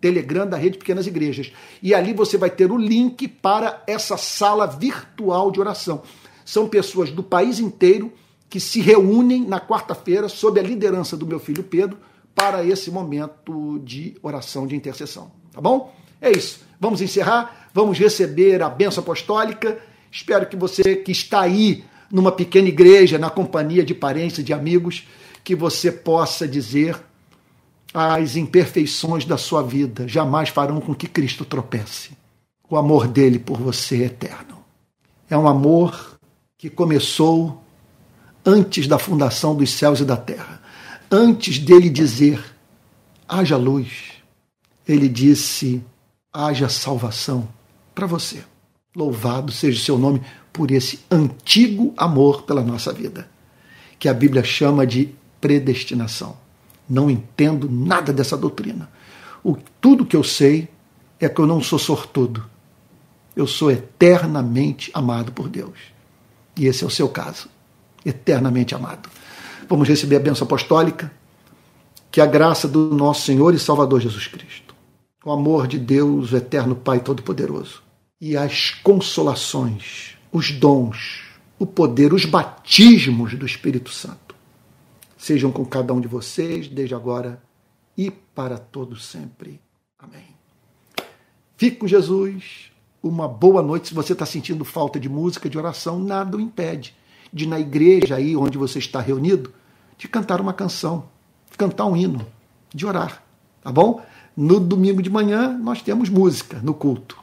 Telegram 0.00 0.46
da 0.46 0.56
rede 0.56 0.72
de 0.72 0.78
pequenas 0.78 1.06
igrejas. 1.06 1.52
E 1.82 1.94
ali 1.94 2.12
você 2.12 2.36
vai 2.36 2.50
ter 2.50 2.70
o 2.70 2.76
link 2.76 3.28
para 3.28 3.82
essa 3.86 4.16
sala 4.16 4.66
virtual 4.66 5.50
de 5.50 5.60
oração. 5.60 6.02
São 6.44 6.68
pessoas 6.68 7.10
do 7.10 7.22
país 7.22 7.58
inteiro 7.58 8.12
que 8.48 8.58
se 8.58 8.80
reúnem 8.80 9.46
na 9.46 9.60
quarta-feira, 9.60 10.28
sob 10.28 10.58
a 10.58 10.62
liderança 10.62 11.16
do 11.16 11.26
meu 11.26 11.38
filho 11.38 11.62
Pedro, 11.62 11.98
para 12.34 12.64
esse 12.64 12.90
momento 12.90 13.78
de 13.84 14.16
oração 14.22 14.66
de 14.66 14.74
intercessão. 14.74 15.30
Tá 15.52 15.60
bom? 15.60 15.94
É 16.20 16.30
isso. 16.30 16.60
Vamos 16.78 17.00
encerrar, 17.00 17.59
vamos 17.72 17.98
receber 17.98 18.62
a 18.62 18.68
benção 18.68 19.02
apostólica. 19.02 19.78
Espero 20.10 20.46
que 20.46 20.56
você 20.56 20.96
que 20.96 21.12
está 21.12 21.40
aí 21.40 21.84
numa 22.10 22.32
pequena 22.32 22.68
igreja, 22.68 23.18
na 23.18 23.30
companhia 23.30 23.84
de 23.84 23.94
parentes 23.94 24.38
e 24.38 24.42
de 24.42 24.52
amigos, 24.52 25.06
que 25.44 25.54
você 25.54 25.92
possa 25.92 26.46
dizer 26.46 27.00
as 27.92 28.36
imperfeições 28.36 29.24
da 29.24 29.36
sua 29.36 29.62
vida 29.62 30.06
jamais 30.06 30.48
farão 30.48 30.80
com 30.80 30.94
que 30.94 31.06
Cristo 31.06 31.44
tropece. 31.44 32.10
O 32.68 32.76
amor 32.76 33.08
dele 33.08 33.38
por 33.38 33.58
você 33.58 34.02
é 34.02 34.06
eterno. 34.06 34.58
É 35.28 35.36
um 35.36 35.48
amor 35.48 36.18
que 36.56 36.70
começou 36.70 37.62
antes 38.44 38.86
da 38.86 38.98
fundação 38.98 39.54
dos 39.54 39.70
céus 39.70 40.00
e 40.00 40.04
da 40.04 40.16
terra. 40.16 40.60
antes 41.10 41.58
dele 41.58 41.90
dizer 41.90 42.40
haja 43.28 43.56
luz, 43.56 44.12
ele 44.86 45.08
disse 45.08 45.82
haja 46.32 46.68
salvação 46.68 47.48
para 47.94 48.06
você. 48.06 48.44
Louvado 48.94 49.52
seja 49.52 49.78
o 49.78 49.84
seu 49.84 49.98
nome 49.98 50.20
por 50.52 50.70
esse 50.70 51.00
antigo 51.10 51.94
amor 51.96 52.42
pela 52.42 52.62
nossa 52.62 52.92
vida, 52.92 53.28
que 53.98 54.08
a 54.08 54.14
Bíblia 54.14 54.42
chama 54.42 54.86
de 54.86 55.14
predestinação. 55.40 56.36
Não 56.88 57.08
entendo 57.08 57.70
nada 57.70 58.12
dessa 58.12 58.36
doutrina. 58.36 58.90
O, 59.44 59.56
tudo 59.80 60.04
que 60.04 60.16
eu 60.16 60.24
sei 60.24 60.68
é 61.20 61.28
que 61.28 61.40
eu 61.40 61.46
não 61.46 61.62
sou 61.62 61.78
sortudo. 61.78 62.44
Eu 63.36 63.46
sou 63.46 63.70
eternamente 63.70 64.90
amado 64.92 65.30
por 65.30 65.48
Deus. 65.48 65.78
E 66.56 66.66
esse 66.66 66.82
é 66.82 66.86
o 66.86 66.90
seu 66.90 67.08
caso. 67.08 67.48
Eternamente 68.04 68.74
amado. 68.74 69.08
Vamos 69.68 69.88
receber 69.88 70.16
a 70.16 70.20
bênção 70.20 70.44
apostólica. 70.44 71.12
Que 72.10 72.20
a 72.20 72.26
graça 72.26 72.66
do 72.66 72.92
nosso 72.92 73.24
Senhor 73.24 73.54
e 73.54 73.58
Salvador 73.58 74.00
Jesus 74.00 74.26
Cristo, 74.26 74.69
o 75.24 75.30
amor 75.30 75.66
de 75.66 75.78
Deus, 75.78 76.32
o 76.32 76.36
eterno 76.36 76.74
Pai 76.74 77.00
Todo-Poderoso, 77.00 77.82
e 78.20 78.36
as 78.36 78.70
consolações, 78.70 80.16
os 80.32 80.50
dons, 80.50 81.22
o 81.58 81.66
poder, 81.66 82.12
os 82.12 82.24
batismos 82.24 83.34
do 83.34 83.46
Espírito 83.46 83.90
Santo 83.90 84.30
sejam 85.20 85.52
com 85.52 85.66
cada 85.66 85.92
um 85.92 86.00
de 86.00 86.08
vocês, 86.08 86.66
desde 86.66 86.94
agora 86.94 87.42
e 87.96 88.10
para 88.10 88.56
todos 88.56 89.04
sempre. 89.04 89.60
Amém. 89.98 90.24
Fique 91.58 91.76
com 91.76 91.86
Jesus. 91.86 92.70
Uma 93.02 93.28
boa 93.28 93.60
noite. 93.60 93.88
Se 93.88 93.94
você 93.94 94.14
está 94.14 94.24
sentindo 94.24 94.64
falta 94.64 94.98
de 94.98 95.10
música, 95.10 95.50
de 95.50 95.58
oração, 95.58 95.98
nada 95.98 96.38
o 96.38 96.40
impede 96.40 96.96
de, 97.30 97.46
na 97.46 97.60
igreja 97.60 98.16
aí 98.16 98.34
onde 98.34 98.56
você 98.56 98.78
está 98.78 98.98
reunido, 98.98 99.52
de 99.98 100.08
cantar 100.08 100.40
uma 100.40 100.54
canção, 100.54 101.06
cantar 101.58 101.84
um 101.84 101.94
hino, 101.94 102.26
de 102.74 102.86
orar. 102.86 103.22
Tá 103.62 103.70
bom? 103.70 104.02
No 104.42 104.58
domingo 104.58 105.02
de 105.02 105.10
manhã 105.10 105.54
nós 105.62 105.82
temos 105.82 106.08
música 106.08 106.60
no 106.62 106.72
culto, 106.72 107.18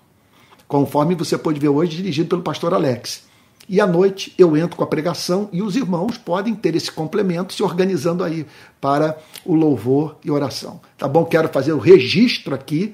conforme 0.68 1.16
você 1.16 1.36
pode 1.36 1.60
ver 1.60 1.70
hoje, 1.70 1.98
dirigido 1.98 2.30
pelo 2.30 2.44
pastor 2.44 2.76
Alex. 2.76 3.24
E 3.68 3.82
à 3.82 3.88
noite 3.88 4.36
eu 4.38 4.56
entro 4.56 4.78
com 4.78 4.84
a 4.84 4.88
pregação 4.88 5.50
e 5.52 5.64
os 5.64 5.76
irmãos 5.76 6.16
podem 6.16 6.54
ter 6.54 6.76
esse 6.76 6.92
complemento 6.92 7.54
se 7.54 7.64
organizando 7.64 8.24
aí 8.24 8.46
para 8.80 9.18
o 9.44 9.56
louvor 9.56 10.18
e 10.24 10.30
oração. 10.30 10.80
Tá 10.96 11.08
bom? 11.08 11.26
Quero 11.26 11.50
fazer 11.50 11.74
o 11.74 11.80
registro 11.80 12.54
aqui, 12.54 12.94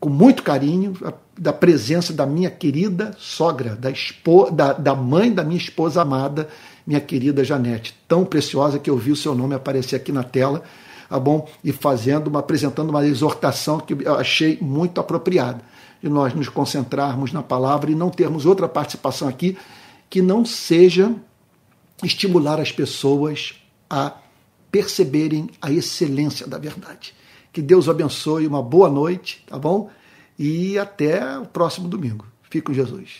com 0.00 0.08
muito 0.08 0.42
carinho, 0.42 0.94
da 1.38 1.52
presença 1.52 2.14
da 2.14 2.24
minha 2.24 2.48
querida 2.48 3.14
sogra, 3.18 3.76
da, 3.76 3.90
da, 4.50 4.72
da 4.72 4.94
mãe 4.94 5.30
da 5.30 5.44
minha 5.44 5.60
esposa 5.60 6.00
amada, 6.00 6.48
minha 6.86 6.98
querida 6.98 7.44
Janete, 7.44 7.94
tão 8.08 8.24
preciosa 8.24 8.78
que 8.78 8.88
eu 8.88 8.96
vi 8.96 9.12
o 9.12 9.16
seu 9.16 9.34
nome 9.34 9.54
aparecer 9.54 9.96
aqui 9.96 10.12
na 10.12 10.22
tela, 10.22 10.62
tá 11.10 11.18
bom? 11.18 11.48
E 11.64 11.72
fazendo, 11.72 12.28
uma, 12.28 12.38
apresentando 12.38 12.90
uma 12.90 13.04
exortação 13.04 13.80
que 13.80 13.92
eu 13.92 14.14
achei 14.14 14.56
muito 14.60 15.00
apropriada, 15.00 15.60
de 16.00 16.08
nós 16.08 16.32
nos 16.32 16.48
concentrarmos 16.48 17.32
na 17.32 17.42
palavra 17.42 17.90
e 17.90 17.96
não 17.96 18.08
termos 18.08 18.46
outra 18.46 18.68
participação 18.68 19.28
aqui 19.28 19.58
que 20.08 20.22
não 20.22 20.44
seja 20.44 21.12
estimular 22.02 22.60
as 22.60 22.70
pessoas 22.70 23.54
a 23.90 24.14
perceberem 24.70 25.50
a 25.60 25.70
excelência 25.70 26.46
da 26.46 26.56
verdade. 26.56 27.12
Que 27.52 27.60
Deus 27.60 27.88
abençoe, 27.88 28.46
uma 28.46 28.62
boa 28.62 28.88
noite, 28.88 29.44
tá 29.48 29.58
bom? 29.58 29.90
E 30.38 30.78
até 30.78 31.38
o 31.38 31.44
próximo 31.44 31.88
domingo. 31.88 32.24
Fique 32.44 32.62
com 32.62 32.72
Jesus. 32.72 33.18